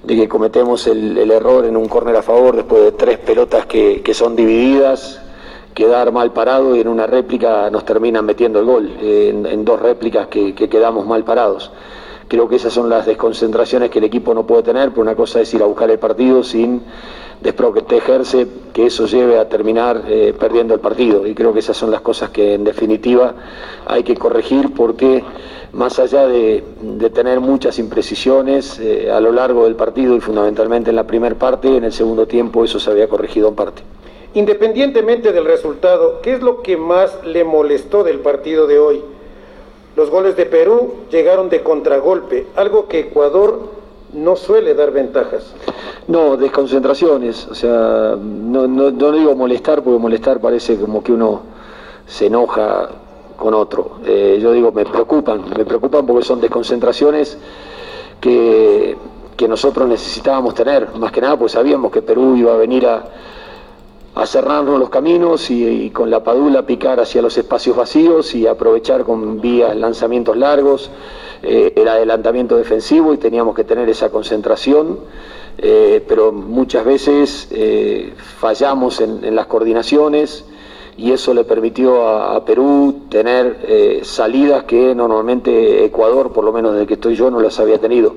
de 0.03 0.15
que 0.15 0.27
cometemos 0.27 0.85
el, 0.87 1.31
error 1.31 1.65
en 1.65 1.77
un 1.77 1.87
córner 1.87 2.15
a 2.15 2.21
favor 2.21 2.55
después 2.55 2.83
de 2.83 2.91
tres 2.91 3.17
pelotas 3.19 3.65
que, 3.65 4.01
que 4.03 4.13
son 4.13 4.35
divididas, 4.35 5.19
quedar 5.75 6.11
mal 6.11 6.31
parado 6.31 6.75
y 6.75 6.79
en 6.79 6.87
una 6.87 7.05
réplica 7.05 7.69
nos 7.69 7.85
terminan 7.85 8.25
metiendo 8.25 8.59
el 8.59 8.65
gol, 8.65 8.97
en, 9.01 9.65
dos 9.65 9.79
réplicas 9.79 10.27
que, 10.27 10.55
quedamos 10.55 11.05
mal 11.05 11.23
parados. 11.23 11.71
Creo 12.27 12.49
que 12.49 12.55
esas 12.55 12.73
son 12.73 12.89
las 12.89 13.05
desconcentraciones 13.05 13.91
que 13.91 13.99
el 13.99 14.05
equipo 14.05 14.33
no 14.33 14.47
puede 14.47 14.63
tener, 14.63 14.91
por 14.91 15.03
una 15.03 15.15
cosa 15.15 15.41
es 15.41 15.53
ir 15.53 15.61
a 15.61 15.65
buscar 15.65 15.91
el 15.91 15.99
partido 15.99 16.43
sin 16.43 16.81
desprotegerse, 17.41 18.47
que 18.73 18.87
eso 18.87 19.05
lleve 19.05 19.37
a 19.37 19.47
terminar 19.47 20.03
eh, 20.07 20.33
perdiendo 20.37 20.73
el 20.73 20.79
partido. 20.79 21.27
Y 21.27 21.35
creo 21.35 21.53
que 21.53 21.59
esas 21.59 21.77
son 21.77 21.91
las 21.91 22.01
cosas 22.01 22.31
que 22.31 22.55
en 22.55 22.63
definitiva 22.63 23.35
hay 23.85 24.03
que 24.03 24.15
corregir 24.15 24.73
porque 24.73 25.23
más 25.73 25.99
allá 25.99 26.25
de, 26.27 26.63
tener 27.13 27.39
muchas 27.39 27.77
imprecisiones 27.77 28.79
eh, 28.79 29.11
a 29.11 29.19
lo 29.19 29.31
largo 29.31 29.65
del 29.65 29.75
partido 29.75 30.15
y 30.15 30.21
fundamentalmente 30.21 30.89
en 30.89 30.95
la 30.95 31.05
primera 31.05 31.35
parte, 31.35 31.77
en 31.77 31.83
el 31.83 31.91
segundo 31.91 32.25
tiempo 32.25 32.63
eso 32.63 32.79
se 32.79 32.89
había 32.89 33.07
corregido 33.07 33.49
en 33.49 33.55
parte. 33.55 33.83
Independientemente 34.33 35.31
del 35.31 35.45
resultado, 35.45 36.21
¿qué 36.21 36.33
es 36.33 36.41
lo 36.41 36.61
que 36.61 36.75
más 36.75 37.23
le 37.23 37.43
molestó 37.43 38.03
del 38.03 38.19
partido 38.19 38.67
de 38.67 38.79
hoy? 38.79 39.01
Los 39.95 40.09
goles 40.09 40.35
de 40.35 40.45
Perú 40.45 40.93
llegaron 41.09 41.49
de 41.49 41.63
contragolpe, 41.63 42.47
algo 42.55 42.87
que 42.87 42.99
Ecuador 42.99 43.59
no 44.13 44.35
suele 44.35 44.73
dar 44.73 44.91
ventajas. 44.91 45.53
No, 46.07 46.37
desconcentraciones, 46.37 47.47
o 47.47 47.55
sea, 47.55 48.15
no, 48.19 48.67
no, 48.67 49.11
digo 49.11 49.35
molestar, 49.35 49.81
porque 49.83 49.99
molestar 49.99 50.39
parece 50.39 50.77
como 50.77 51.03
que 51.03 51.11
uno 51.11 51.41
se 52.05 52.27
enoja 52.27 52.89
con 53.37 53.53
otro. 53.53 53.99
Eh, 54.05 54.37
yo 54.41 54.51
digo, 54.51 54.71
me 54.71 54.85
preocupan, 54.85 55.45
me 55.57 55.65
preocupan 55.65 56.05
porque 56.05 56.23
son 56.23 56.39
desconcentraciones 56.41 57.37
que, 58.19 58.95
que 59.35 59.47
nosotros 59.47 59.87
necesitábamos 59.87 60.53
tener, 60.53 60.89
más 60.95 61.11
que 61.11 61.21
nada, 61.21 61.37
pues 61.37 61.53
sabíamos 61.53 61.91
que 61.91 62.01
Perú 62.01 62.35
iba 62.35 62.53
a 62.53 62.57
venir 62.57 62.85
a 62.85 63.03
a 64.15 64.25
cerrarnos 64.25 64.79
los 64.79 64.89
caminos 64.89 65.51
y, 65.51 65.89
con 65.89 66.09
la 66.09 66.23
padula 66.23 66.65
picar 66.65 67.01
hacia 67.01 67.21
los 67.21 67.37
espacios 67.37 67.75
vacíos 67.75 68.33
y 68.33 68.47
aprovechar 68.47 69.03
con 69.03 69.41
vías 69.41 69.75
lanzamientos 69.75 70.37
largos 70.37 70.89
eh, 71.43 71.73
el 71.75 71.87
adelantamiento 71.87 72.55
defensivo 72.55 73.13
y 73.13 73.17
teníamos 73.17 73.55
que 73.55 73.65
tener 73.65 73.89
esa 73.89 74.09
concentración, 74.09 74.99
eh, 75.57 76.03
pero 76.07 76.31
muchas 76.31 76.85
veces 76.85 77.49
eh, 77.51 78.13
fallamos 78.39 79.01
en, 79.01 79.35
las 79.35 79.47
coordinaciones 79.47 80.45
y 80.97 81.11
eso 81.11 81.33
le 81.33 81.43
permitió 81.43 82.07
a, 82.07 82.45
Perú 82.45 83.01
tener 83.09 83.99
salidas 84.03 84.63
que 84.63 84.95
normalmente 84.95 85.83
Ecuador, 85.83 86.31
por 86.31 86.45
lo 86.45 86.53
menos 86.53 86.71
desde 86.71 86.87
que 86.87 86.93
estoy 86.93 87.15
yo, 87.15 87.29
no 87.29 87.41
las 87.41 87.59
había 87.59 87.79
tenido. 87.79 88.15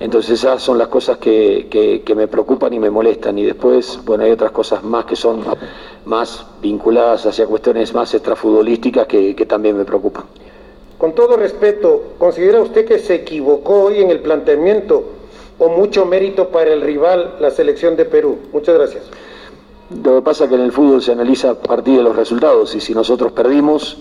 Entonces 0.00 0.32
esas 0.32 0.62
son 0.62 0.78
las 0.78 0.88
cosas 0.88 1.18
que, 1.18 2.02
me 2.14 2.28
preocupan 2.28 2.72
y 2.72 2.78
me 2.78 2.90
molestan. 2.90 3.36
Y 3.38 3.44
después, 3.44 4.00
bueno, 4.04 4.24
hay 4.24 4.30
otras 4.30 4.52
cosas 4.52 4.84
más 4.84 5.04
que 5.04 5.16
son 5.16 5.44
más 6.04 6.46
vinculadas 6.62 7.26
hacia 7.26 7.46
cuestiones 7.46 7.92
más 7.94 8.14
extrafutbolísticas 8.14 9.06
que, 9.06 9.34
que 9.34 9.46
también 9.46 9.76
me 9.76 9.84
preocupan. 9.84 10.24
Con 10.96 11.14
todo 11.14 11.36
respeto, 11.36 12.14
¿considera 12.18 12.60
usted 12.60 12.84
que 12.84 12.98
se 12.98 13.16
equivocó 13.16 13.84
hoy 13.84 14.00
en 14.00 14.10
el 14.10 14.20
planteamiento 14.20 15.04
o 15.58 15.68
mucho 15.68 16.06
mérito 16.06 16.48
para 16.48 16.72
el 16.72 16.80
rival, 16.80 17.36
la 17.40 17.50
selección 17.50 17.96
de 17.96 18.04
Perú? 18.04 18.38
Muchas 18.52 18.74
gracias. 18.74 19.04
Lo 20.04 20.16
que 20.16 20.22
pasa 20.22 20.44
es 20.44 20.50
que 20.50 20.56
en 20.56 20.62
el 20.62 20.72
fútbol 20.72 21.00
se 21.00 21.12
analiza 21.12 21.50
a 21.50 21.54
partir 21.54 21.96
de 21.96 22.02
los 22.02 22.14
resultados 22.14 22.74
y 22.74 22.80
si 22.80 22.94
nosotros 22.94 23.32
perdimos, 23.32 23.98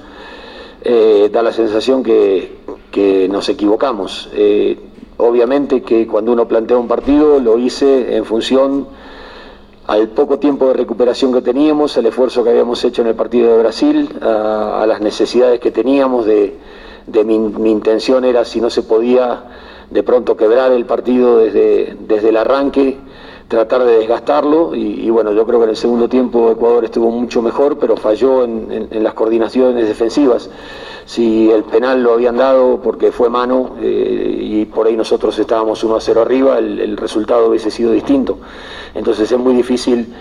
eh, 0.83 1.29
da 1.31 1.41
la 1.41 1.53
sensación 1.53 2.03
que, 2.03 2.57
nos 3.29 3.47
equivocamos. 3.47 4.27
Eh, 4.33 4.75
Obviamente 5.17 5.82
que 5.82 6.06
cuando 6.06 6.32
uno 6.32 6.47
plantea 6.47 6.77
un 6.77 6.88
partido 6.88 7.39
lo 7.39 7.58
hice 7.58 8.15
en 8.15 8.23
función 8.23 8.88
al 9.88 10.10
poco 10.10 10.38
tiempo 10.38 10.67
de 10.67 10.73
recuperación 10.73 11.34
que 11.34 11.41
teníamos, 11.41 11.97
al 11.97 12.06
esfuerzo 12.06 12.43
que 12.43 12.51
habíamos 12.51 12.84
hecho 12.84 13.01
en 13.01 13.08
el 13.08 13.15
partido 13.15 13.51
de 13.51 13.58
Brasil, 13.58 14.10
a, 14.21 14.86
las 14.88 15.01
necesidades 15.01 15.60
que 15.60 15.71
teníamos 15.71 16.25
de, 16.25 16.56
mi, 17.25 17.39
mi, 17.39 17.71
intención 17.71 18.25
era 18.25 18.43
si 18.45 18.60
no 18.60 18.69
se 18.69 18.84
podía 18.84 19.45
de 19.89 20.03
pronto 20.03 20.36
quebrar 20.36 20.73
el 20.73 20.86
partido 20.86 21.38
desde, 21.39 21.95
desde 22.01 22.30
el 22.30 22.38
arranque, 22.38 22.97
tratar 23.47 23.86
de 23.86 23.99
desgastarlo 23.99 24.75
y, 24.75 25.10
bueno, 25.10 25.31
yo 25.31 25.45
creo 25.45 25.60
que 25.60 25.65
en 25.65 25.69
el 25.69 25.77
segundo 25.77 26.10
tiempo 26.10 26.51
Ecuador 26.51 26.83
estuvo 26.83 27.10
mucho 27.12 27.41
mejor, 27.41 27.77
pero 27.79 27.95
falló 27.95 28.43
en, 28.43 28.89
las 28.91 29.13
coordinaciones 29.13 29.88
defensivas. 29.88 30.49
Si 31.05 31.49
el 31.49 31.63
penal 31.63 32.03
lo 32.03 32.13
habían 32.13 32.36
dado 32.36 32.81
porque 32.81 33.13
fue 33.13 33.29
mano 33.29 33.77
eh, 33.81 34.38
y 34.41 34.65
por 34.65 34.88
ahí 34.88 34.97
nosotros 34.97 35.39
estábamos 35.39 35.81
1 35.81 35.95
a 35.95 36.01
0 36.01 36.21
arriba, 36.21 36.57
el, 36.57 36.97
resultado 36.97 37.47
hubiese 37.47 37.71
sido 37.71 37.93
distinto. 37.93 38.39
Entonces 38.93 39.31
es 39.31 39.38
muy 39.38 39.53
difícil 39.53 40.13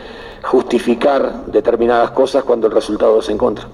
justificar 0.44 1.46
determinadas 1.46 2.12
cosas 2.12 2.44
cuando 2.44 2.68
el 2.68 2.72
resultado 2.72 3.20
se 3.20 3.32
encuentra. 3.32 3.66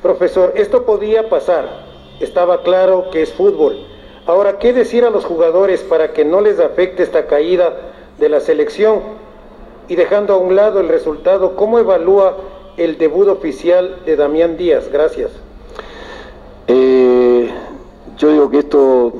Profesor, 0.00 0.52
esto 0.54 0.84
podía 0.84 1.28
pasar, 1.28 1.86
estaba 2.20 2.62
claro 2.62 3.06
que 3.10 3.22
es 3.22 3.32
fútbol. 3.32 3.86
Ahora, 4.26 4.58
¿qué 4.60 4.72
decir 4.72 5.04
a 5.04 5.10
los 5.10 5.24
jugadores 5.24 5.80
para 5.82 6.12
que 6.12 6.24
no 6.24 6.40
les 6.40 6.60
afecte 6.60 7.02
esta 7.02 7.26
caída 7.26 7.72
de 8.18 8.28
la 8.28 8.40
selección 8.40 9.00
y 9.88 9.96
dejando 9.96 10.34
a 10.34 10.36
un 10.36 10.56
lado 10.56 10.80
el 10.80 10.88
resultado, 10.88 11.56
¿cómo 11.56 11.78
evalúa 11.78 12.36
el 12.76 12.98
debut 12.98 13.28
oficial 13.28 13.96
de 14.06 14.16
Damián 14.16 14.56
Díaz? 14.56 14.88
Gracias. 14.90 15.30
Eh, 16.66 17.50
yo 18.16 18.30
digo 18.30 18.50
que 18.50 18.58
esto 18.60 19.12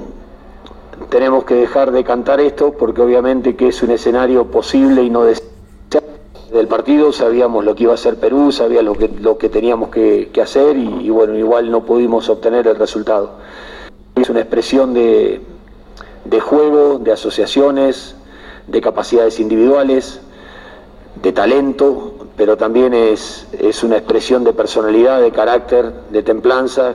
tenemos 1.09 1.45
que 1.45 1.55
dejar 1.55 1.91
de 1.93 2.05
cantar 2.05 2.41
esto 2.41 2.73
porque 2.73 3.03
obviamente 3.03 3.57
que 3.57 3.69
es 3.69 3.83
un 3.83 3.91
escenario 3.91 4.47
posible 4.47 5.03
y 5.03 5.11
no 5.11 5.25
del 5.25 6.69
partido, 6.69 7.13
sabíamos 7.13 7.65
lo 7.65 7.75
que 7.75 7.85
iba 7.85 7.93
a 7.93 7.95
hacer 7.95 8.17
Perú, 8.17 8.53
sabíamos 8.53 8.85
lo 8.85 8.95
que, 8.95 9.09
lo 9.09 9.39
que 9.39 9.49
teníamos 9.49 9.89
que, 9.89 10.31
hacer 10.41 10.77
y, 10.77 11.07
y 11.07 11.11
bueno, 11.11 11.37
igual 11.37 11.71
no 11.71 11.85
pudimos 11.85 12.29
obtener 12.29 12.67
el 12.67 12.77
resultado. 12.77 13.33
es 14.15 14.29
una 14.29 14.41
expresión 14.41 14.93
de, 14.93 15.41
de 16.25 16.41
juego, 16.41 16.99
de 16.99 17.13
asociaciones, 17.13 18.17
de 18.67 18.81
capacidades 18.81 19.41
individuales, 19.41 20.21
de 21.23 21.33
talento, 21.33 22.29
pero 22.37 22.57
también 22.57 22.95
es, 22.95 23.47
es 23.59 23.83
una 23.83 23.97
expresión 23.97 24.45
de 24.45 24.53
personalidad, 24.53 25.21
de 25.21 25.31
carácter, 25.31 25.93
de 26.11 26.23
templanza 26.23 26.95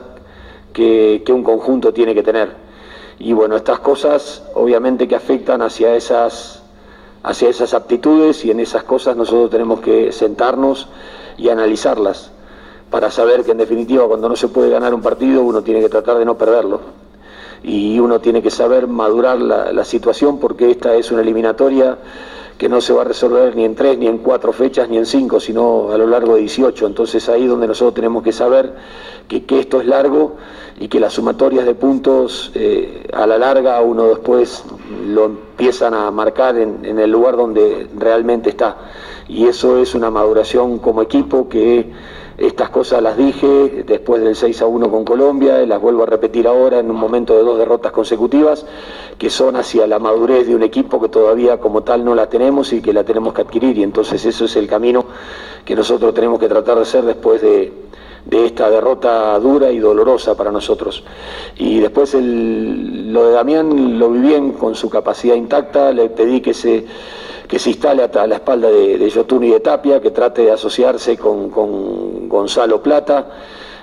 que, 0.72 1.22
que 1.24 1.32
un 1.32 1.42
conjunto 1.42 1.92
tiene 1.92 2.14
que 2.14 2.22
tener. 2.22 2.68
Y 3.18 3.32
bueno, 3.32 3.56
estas 3.56 3.80
cosas 3.80 4.44
obviamente 4.54 5.08
que 5.08 5.16
afectan 5.16 5.62
hacia 5.62 5.94
esas, 5.94 6.62
hacia 7.22 7.48
esas 7.48 7.74
aptitudes 7.74 8.44
y 8.44 8.50
en 8.50 8.60
esas 8.60 8.84
cosas 8.84 9.16
nosotros 9.16 9.50
tenemos 9.50 9.80
que 9.80 10.12
sentarnos 10.12 10.88
y 11.36 11.48
analizarlas 11.48 12.30
para 12.90 13.10
saber 13.10 13.44
que 13.44 13.52
en 13.52 13.58
definitiva 13.58 14.06
cuando 14.06 14.28
no 14.28 14.36
se 14.36 14.48
puede 14.48 14.70
ganar 14.70 14.94
un 14.94 15.02
partido 15.02 15.42
uno 15.42 15.62
tiene 15.62 15.80
que 15.80 15.88
tratar 15.88 16.18
de 16.18 16.24
no 16.24 16.38
perderlo 16.38 16.80
y 17.62 17.98
uno 17.98 18.20
tiene 18.20 18.42
que 18.42 18.50
saber 18.50 18.86
madurar 18.86 19.40
la, 19.40 19.84
situación 19.84 20.38
porque 20.38 20.70
esta 20.70 20.94
es 20.94 21.10
una 21.10 21.22
eliminatoria 21.22 21.98
que 22.56 22.68
no 22.68 22.80
se 22.80 22.92
va 22.92 23.02
a 23.02 23.04
resolver 23.04 23.54
ni 23.54 23.64
en 23.64 23.74
tres, 23.74 23.96
ni 23.98 24.06
en 24.06 24.18
cuatro 24.18 24.52
fechas, 24.52 24.88
ni 24.88 24.98
en 24.98 25.06
cinco, 25.06 25.38
sino 25.38 25.92
a 25.92 25.98
lo 25.98 26.06
largo 26.06 26.34
de 26.34 26.40
18. 26.40 26.86
Entonces 26.86 27.28
ahí 27.28 27.46
donde 27.46 27.68
nosotros 27.68 27.94
tenemos 27.94 28.22
que 28.22 28.32
saber 28.32 28.74
que, 29.28 29.44
que 29.44 29.60
esto 29.60 29.80
es 29.80 29.86
largo 29.86 30.36
y 30.80 30.88
que 30.88 30.98
las 30.98 31.12
sumatorias 31.12 31.64
de 31.64 31.74
puntos 31.74 32.50
eh, 32.54 33.06
a 33.12 33.26
la 33.26 33.38
larga 33.38 33.80
uno 33.80 34.08
después 34.08 34.64
lo 35.06 35.26
empiezan 35.26 35.94
a 35.94 36.10
marcar 36.10 36.56
en 36.56 36.98
el 36.98 37.10
lugar 37.10 37.36
donde 37.36 37.88
realmente 37.96 38.50
está. 38.50 38.76
Y 39.28 39.46
eso 39.46 39.78
es 39.78 39.94
una 39.94 40.10
maduración 40.10 40.78
como 40.78 41.02
equipo 41.02 41.48
que 41.48 41.92
estas 42.38 42.70
cosas 42.70 43.02
las 43.02 43.16
dije 43.16 43.82
después 43.84 44.22
del 44.22 44.36
6 44.36 44.62
a 44.62 44.66
1 44.66 44.90
con 44.92 45.04
Colombia, 45.04 45.58
las 45.66 45.80
vuelvo 45.80 46.04
a 46.04 46.06
repetir 46.06 46.46
ahora 46.46 46.78
en 46.78 46.88
un 46.88 46.96
momento 46.96 47.36
de 47.36 47.42
dos 47.42 47.58
derrotas 47.58 47.90
consecutivas, 47.90 48.64
que 49.18 49.28
son 49.28 49.56
hacia 49.56 49.88
la 49.88 49.98
madurez 49.98 50.46
de 50.46 50.54
un 50.54 50.62
equipo 50.62 51.00
que 51.00 51.08
todavía 51.08 51.58
como 51.58 51.82
tal 51.82 52.04
no 52.04 52.14
la 52.14 52.28
tenemos 52.28 52.72
y 52.72 52.80
que 52.80 52.92
la 52.92 53.02
tenemos 53.02 53.34
que 53.34 53.42
adquirir. 53.42 53.76
Y 53.78 53.82
entonces 53.82 54.24
eso 54.24 54.44
es 54.44 54.54
el 54.54 54.68
camino 54.68 55.04
que 55.64 55.74
nosotros 55.74 56.14
tenemos 56.14 56.38
que 56.38 56.48
tratar 56.48 56.76
de 56.76 56.82
hacer 56.82 57.04
después 57.04 57.42
de, 57.42 57.72
esta 58.30 58.70
derrota 58.70 59.36
dura 59.40 59.72
y 59.72 59.80
dolorosa 59.80 60.36
para 60.36 60.52
nosotros. 60.52 61.02
Y 61.56 61.80
después 61.80 62.14
lo 62.14 63.26
de 63.26 63.32
Damián 63.32 63.98
lo 63.98 64.10
vi 64.10 64.20
bien 64.20 64.52
con 64.52 64.76
su 64.76 64.88
capacidad 64.88 65.34
intacta, 65.34 65.92
le 65.92 66.08
pedí 66.10 66.40
que 66.40 66.54
se 66.54 66.84
que 67.48 67.58
se 67.58 67.70
instale 67.70 68.02
a 68.02 68.26
la 68.26 68.34
espalda 68.34 68.70
de, 68.70 68.98
de 68.98 69.08
Yotun 69.08 69.44
y 69.44 69.48
de 69.48 69.60
Tapia, 69.60 70.02
que 70.02 70.10
trate 70.10 70.42
de 70.42 70.52
asociarse 70.52 71.16
con 71.16 71.48
Gonzalo 72.28 72.82
Plata. 72.82 73.28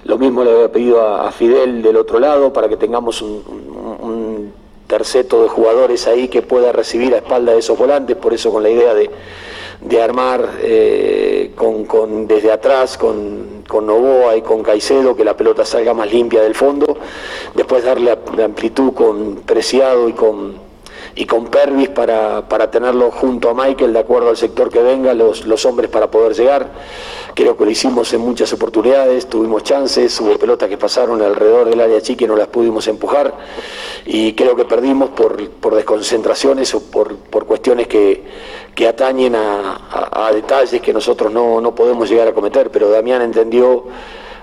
Lo 0.06 0.18
mismo 0.18 0.44
le 0.44 0.52
había 0.52 0.72
pedido 0.72 1.02
a, 1.02 1.32
Fidel 1.32 1.82
del 1.82 1.98
otro 1.98 2.20
lado 2.20 2.54
para 2.54 2.70
que 2.70 2.78
tengamos 2.78 3.22
un 3.22 4.54
terceto 4.88 5.42
de 5.44 5.50
jugadores 5.50 6.08
ahí 6.08 6.28
que 6.28 6.42
pueda 6.42 6.72
recibir 6.72 7.14
a 7.14 7.18
espalda 7.18 7.54
de 7.54 7.60
esos 7.60 7.78
volantes, 7.78 8.16
por 8.16 8.34
eso 8.34 8.52
con 8.52 8.64
la 8.64 8.70
idea 8.70 8.94
de, 8.94 9.10
de 9.82 10.02
armar 10.02 10.50
eh, 10.62 11.52
con, 11.56 11.86
con, 11.86 12.28
desde 12.28 12.52
atrás 12.52 12.98
con, 12.98 13.64
con 13.68 13.86
Novoa 13.86 14.36
y 14.38 14.42
con 14.42 14.64
Caicedo, 14.64 15.16
que 15.16 15.26
la 15.26 15.36
pelota 15.36 15.66
salga 15.66 15.94
más 15.94 16.12
limpia 16.12 16.42
del 16.42 16.56
fondo, 16.56 16.98
después 17.54 17.84
darle 17.84 18.18
amplitud 18.44 18.94
con 18.94 19.38
Preciado 19.38 20.08
y 20.08 20.14
con 20.14 20.54
y 21.18 21.26
con 21.26 21.46
Pervis 21.48 21.90
para, 21.90 22.48
para 22.48 22.70
tenerlo 22.70 23.10
junto 23.10 23.50
a 23.50 23.54
Michael, 23.54 23.94
de 23.94 24.00
acuerdo 24.00 24.30
al 24.30 24.38
sector 24.38 24.70
que 24.70 24.82
venga, 24.82 25.14
los, 25.14 25.46
los 25.46 25.66
hombres 25.66 25.90
para 25.90 26.12
poder 26.12 26.34
llegar. 26.34 26.70
Creo 27.34 27.56
que 27.56 27.64
lo 27.64 27.72
hicimos 27.72 28.14
en 28.14 28.20
muchas 28.20 28.52
oportunidades, 28.52 29.28
tuvimos 29.28 29.64
chances, 29.64 30.20
hubo 30.20 30.38
pelotas 30.38 30.68
que 30.68 30.78
pasaron 30.78 31.22
alrededor 31.22 31.70
del 31.70 31.80
área 31.80 32.02
chica 32.02 32.26
y 32.26 32.28
no 32.28 32.36
las 32.36 32.50
pudimos 32.50 32.88
empujar. 32.88 33.34
Y 34.06 34.34
creo 34.34 34.58
que 34.58 34.66
perdimos 34.66 35.10
por, 35.12 35.50
por 35.52 35.76
desconcentraciones 35.76 36.76
o 36.76 36.82
por, 36.92 37.16
por 37.16 37.46
cuestiones 37.46 37.88
que, 37.88 38.24
que 38.74 38.88
atañen 38.88 39.36
a, 39.36 40.32
detalles 40.34 40.82
que 40.82 40.92
nosotros 40.92 41.32
no, 41.32 41.62
no 41.62 41.74
podemos 41.74 42.10
llegar 42.10 42.28
a 42.28 42.34
cometer. 42.34 42.72
Pero 42.72 42.90
Damián 42.90 43.22
entendió 43.22 43.86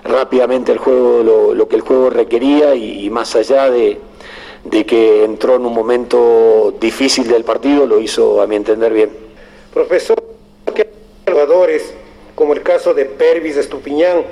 rápidamente 0.05 0.73
el 0.73 0.79
juego, 0.79 1.23
lo, 1.23 1.55
lo 1.55 1.69
que 1.69 1.77
el 1.77 1.83
juego 1.83 2.09
requería 2.09 2.75
y 2.75 3.11
más 3.11 3.37
allá 3.37 3.71
de 3.71 4.01
de 4.65 4.87
que 4.87 5.25
entró 5.25 5.57
en 5.57 5.67
un 5.67 5.75
momento 5.75 6.75
difícil 6.81 7.29
del 7.29 7.45
partido, 7.45 7.87
lo 7.87 8.01
hizo 8.01 8.41
a 8.41 8.47
mi 8.47 8.57
entender 8.57 8.93
bien. 8.93 9.11
Profesor, 9.75 10.23
¿qué 10.75 10.89
jugadores, 11.27 11.93
como 12.35 12.53
el 12.53 12.63
caso 12.63 12.95
de 12.95 13.05
Pervis 13.05 13.57
Estupiñán 13.57 14.23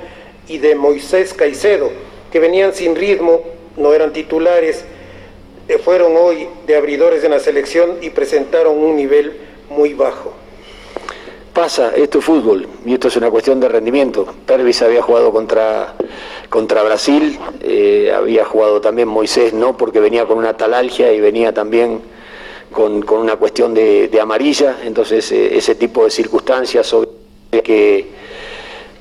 y 0.47 0.57
de 0.57 0.75
Moisés 0.75 1.33
Caicedo, 1.33 1.89
que 2.31 2.39
venían 2.39 2.73
sin 2.73 2.95
ritmo, 2.95 3.41
no 3.77 3.93
eran 3.93 4.13
titulares, 4.13 4.85
eh, 5.67 5.77
fueron 5.77 6.15
hoy 6.17 6.47
de 6.65 6.75
abridores 6.75 7.23
en 7.23 7.31
la 7.31 7.39
selección 7.39 7.97
y 8.01 8.09
presentaron 8.09 8.77
un 8.77 8.95
nivel 8.95 9.37
muy 9.69 9.93
bajo? 9.93 10.33
Pasa, 11.53 11.91
esto 11.95 12.19
es 12.19 12.25
fútbol 12.25 12.65
y 12.85 12.93
esto 12.93 13.09
es 13.09 13.17
una 13.17 13.29
cuestión 13.29 13.59
de 13.59 13.67
rendimiento. 13.67 14.25
Pervis 14.45 14.81
había 14.83 15.01
jugado 15.01 15.33
contra, 15.33 15.95
contra 16.51 16.83
Brasil, 16.83 17.39
eh, 17.61 18.11
había 18.13 18.43
jugado 18.43 18.81
también 18.81 19.07
Moisés, 19.07 19.53
no 19.53 19.77
porque 19.77 20.01
venía 20.01 20.25
con 20.25 20.37
una 20.37 20.57
talalgia 20.57 21.13
y 21.13 21.21
venía 21.21 21.53
también 21.53 22.01
con, 22.73 23.03
con 23.03 23.19
una 23.19 23.37
cuestión 23.37 23.73
de, 23.73 24.09
de 24.09 24.19
amarilla, 24.19 24.79
entonces 24.83 25.31
eh, 25.31 25.57
ese 25.57 25.75
tipo 25.75 26.03
de 26.03 26.11
circunstancias 26.11 26.93
que, 27.63 28.05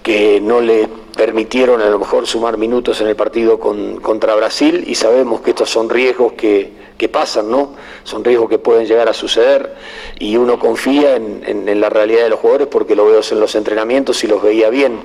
que 0.02 0.40
no 0.40 0.60
le 0.60 0.88
permitieron 1.16 1.82
a 1.82 1.90
lo 1.90 1.98
mejor 1.98 2.26
sumar 2.26 2.56
minutos 2.56 3.00
en 3.00 3.08
el 3.08 3.16
partido 3.16 3.58
con, 3.58 4.00
contra 4.00 4.34
Brasil 4.34 4.84
y 4.86 4.94
sabemos 4.94 5.40
que 5.40 5.50
estos 5.50 5.68
son 5.68 5.90
riesgos 5.90 6.32
que, 6.32 6.80
pasan, 7.10 7.50
¿no? 7.50 7.74
Son 8.04 8.22
riesgos 8.22 8.50
que 8.50 8.58
pueden 8.58 8.86
llegar 8.86 9.08
a 9.08 9.14
suceder 9.14 9.74
y 10.18 10.36
uno 10.36 10.58
confía 10.58 11.16
en, 11.16 11.42
en, 11.46 11.66
en, 11.66 11.80
la 11.80 11.88
realidad 11.88 12.24
de 12.24 12.28
los 12.28 12.40
jugadores 12.40 12.68
porque 12.68 12.94
lo 12.94 13.06
veo 13.06 13.22
en 13.28 13.40
los 13.40 13.54
entrenamientos 13.54 14.22
y 14.22 14.26
los 14.26 14.42
veía 14.42 14.68
bien. 14.68 15.00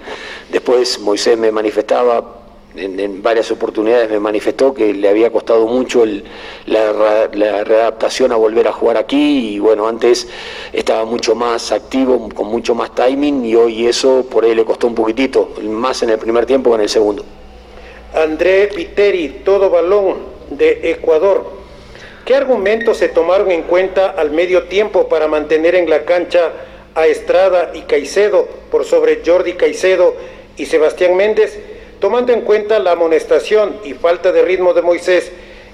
Después 0.49 0.99
Moisés 0.99 1.37
me 1.37 1.53
manifestaba 1.53 2.44
en, 2.77 3.21
varias 3.21 3.51
oportunidades 3.51 4.09
me 4.09 4.19
manifestó 4.19 4.73
que 4.73 4.93
le 4.93 5.09
había 5.09 5.31
costado 5.31 5.65
mucho 5.67 6.03
el, 6.03 6.23
la, 6.65 7.29
la, 7.33 7.63
readaptación 7.63 8.31
a 8.31 8.35
volver 8.35 8.67
a 8.67 8.71
jugar 8.71 8.97
aquí 8.97 9.55
y 9.55 9.59
bueno, 9.59 9.87
antes 9.87 10.27
estaba 10.73 11.05
mucho 11.05 11.35
más 11.35 11.71
activo, 11.71 12.29
con 12.29 12.47
mucho 12.47 12.75
más 12.75 12.93
timing 12.93 13.45
y 13.45 13.55
hoy 13.55 13.87
eso 13.87 14.25
por 14.29 14.45
ahí 14.45 14.55
le 14.55 14.65
costó 14.65 14.87
un 14.87 14.95
poquitito, 14.95 15.53
más 15.63 16.03
en 16.03 16.09
el 16.09 16.19
primer 16.19 16.45
tiempo 16.45 16.71
que 16.71 16.75
en 16.75 16.81
el 16.81 16.89
segundo. 16.89 17.25
André 18.13 18.67
Viteri, 18.67 19.41
todo 19.43 19.69
balón 19.69 20.17
de 20.49 20.91
Ecuador. 20.91 21.65
¿Qué 22.25 22.35
argumentos 22.35 22.97
se 22.97 23.09
tomaron 23.09 23.51
en 23.51 23.63
cuenta 23.63 24.07
al 24.07 24.31
medio 24.31 24.63
tiempo 24.63 25.07
para 25.07 25.27
mantener 25.27 25.75
en 25.75 25.89
la 25.89 26.05
cancha 26.05 26.51
a 26.95 27.07
Estrada 27.07 27.71
y 27.73 27.81
Caicedo 27.81 28.47
por 28.71 28.85
sobre 28.85 29.21
Jordi 29.23 29.53
Caicedo 29.53 30.15
y 30.57 30.65
Sebastián 30.65 31.15
Méndez? 31.15 31.59
Tomando 31.99 32.33
en 32.33 32.41
cuenta 32.41 32.79
la 32.79 32.91
amonestación 32.91 33.77
y 33.83 33.93
falta 33.93 34.31
de 34.31 34.41
ritmo 34.41 34.73
de 34.73 34.81
Moisés 34.81 35.31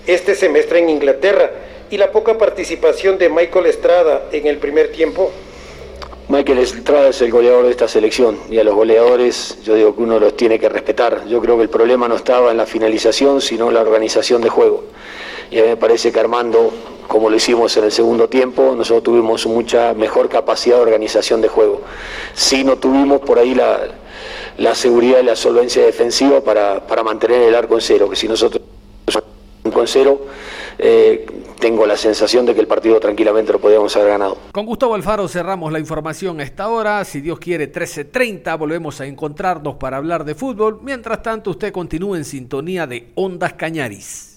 este 0.07 0.35
semestre 0.35 0.79
en 0.79 0.89
Inglaterra 0.89 1.51
y 1.89 1.97
la 1.97 2.11
poca 2.11 2.37
participación 2.37 3.17
de 3.17 3.29
Michael 3.29 3.65
Estrada 3.65 4.23
en 4.31 4.47
el 4.47 4.57
primer 4.57 4.91
tiempo? 4.91 5.31
Michael 6.29 6.59
Estrada 6.59 7.09
es 7.09 7.21
el 7.21 7.29
goleador 7.29 7.65
de 7.65 7.71
esta 7.71 7.89
selección 7.89 8.39
y 8.49 8.57
a 8.57 8.63
los 8.63 8.73
goleadores 8.73 9.57
yo 9.63 9.75
digo 9.75 9.93
que 9.95 10.01
uno 10.01 10.17
los 10.17 10.37
tiene 10.37 10.57
que 10.57 10.69
respetar. 10.69 11.27
Yo 11.27 11.41
creo 11.41 11.57
que 11.57 11.63
el 11.63 11.69
problema 11.69 12.07
no 12.07 12.15
estaba 12.15 12.51
en 12.51 12.57
la 12.57 12.65
finalización, 12.65 13.41
sino 13.41 13.67
en 13.67 13.73
la 13.73 13.81
organización 13.81 14.41
de 14.41 14.47
juego. 14.47 14.85
Y 15.51 15.59
a 15.59 15.63
mí 15.63 15.67
me 15.67 15.77
parece 15.77 16.11
que 16.13 16.19
Armando, 16.21 16.71
como 17.11 17.29
lo 17.29 17.35
hicimos 17.35 17.75
en 17.75 17.83
el 17.83 17.91
segundo 17.91 18.29
tiempo, 18.29 18.73
nosotros 18.73 19.03
tuvimos 19.03 19.45
mucha 19.45 19.93
mejor 19.93 20.29
capacidad 20.29 20.77
de 20.77 20.83
organización 20.83 21.41
de 21.41 21.49
juego. 21.49 21.81
Sí 22.33 22.63
no 22.63 22.77
tuvimos 22.77 23.19
por 23.19 23.37
ahí 23.37 23.53
la, 23.53 23.81
la 24.57 24.73
seguridad 24.75 25.19
y 25.19 25.23
la 25.23 25.35
solvencia 25.35 25.83
defensiva 25.83 26.39
para, 26.39 26.87
para 26.87 27.03
mantener 27.03 27.41
el 27.41 27.53
arco 27.53 27.75
en 27.75 27.81
cero, 27.81 28.09
que 28.09 28.15
si 28.15 28.29
nosotros 28.29 28.63
con 29.73 29.87
cero, 29.89 30.21
eh, 30.79 31.25
tengo 31.59 31.85
la 31.85 31.97
sensación 31.97 32.45
de 32.45 32.55
que 32.55 32.61
el 32.61 32.67
partido 32.67 32.97
tranquilamente 33.01 33.51
lo 33.51 33.59
podíamos 33.59 33.93
haber 33.97 34.11
ganado. 34.11 34.37
Con 34.53 34.65
Gustavo 34.65 34.95
Alfaro 34.95 35.27
cerramos 35.27 35.69
la 35.73 35.79
información 35.79 36.39
a 36.39 36.43
esta 36.43 36.69
hora. 36.69 37.03
Si 37.03 37.19
Dios 37.19 37.39
quiere, 37.39 37.69
13.30 37.69 38.57
volvemos 38.57 39.01
a 39.01 39.05
encontrarnos 39.05 39.75
para 39.75 39.97
hablar 39.97 40.23
de 40.23 40.33
fútbol. 40.33 40.79
Mientras 40.81 41.21
tanto, 41.21 41.51
usted 41.51 41.73
continúe 41.73 42.15
en 42.15 42.23
sintonía 42.23 42.87
de 42.87 43.09
Ondas 43.15 43.51
Cañaris. 43.53 44.29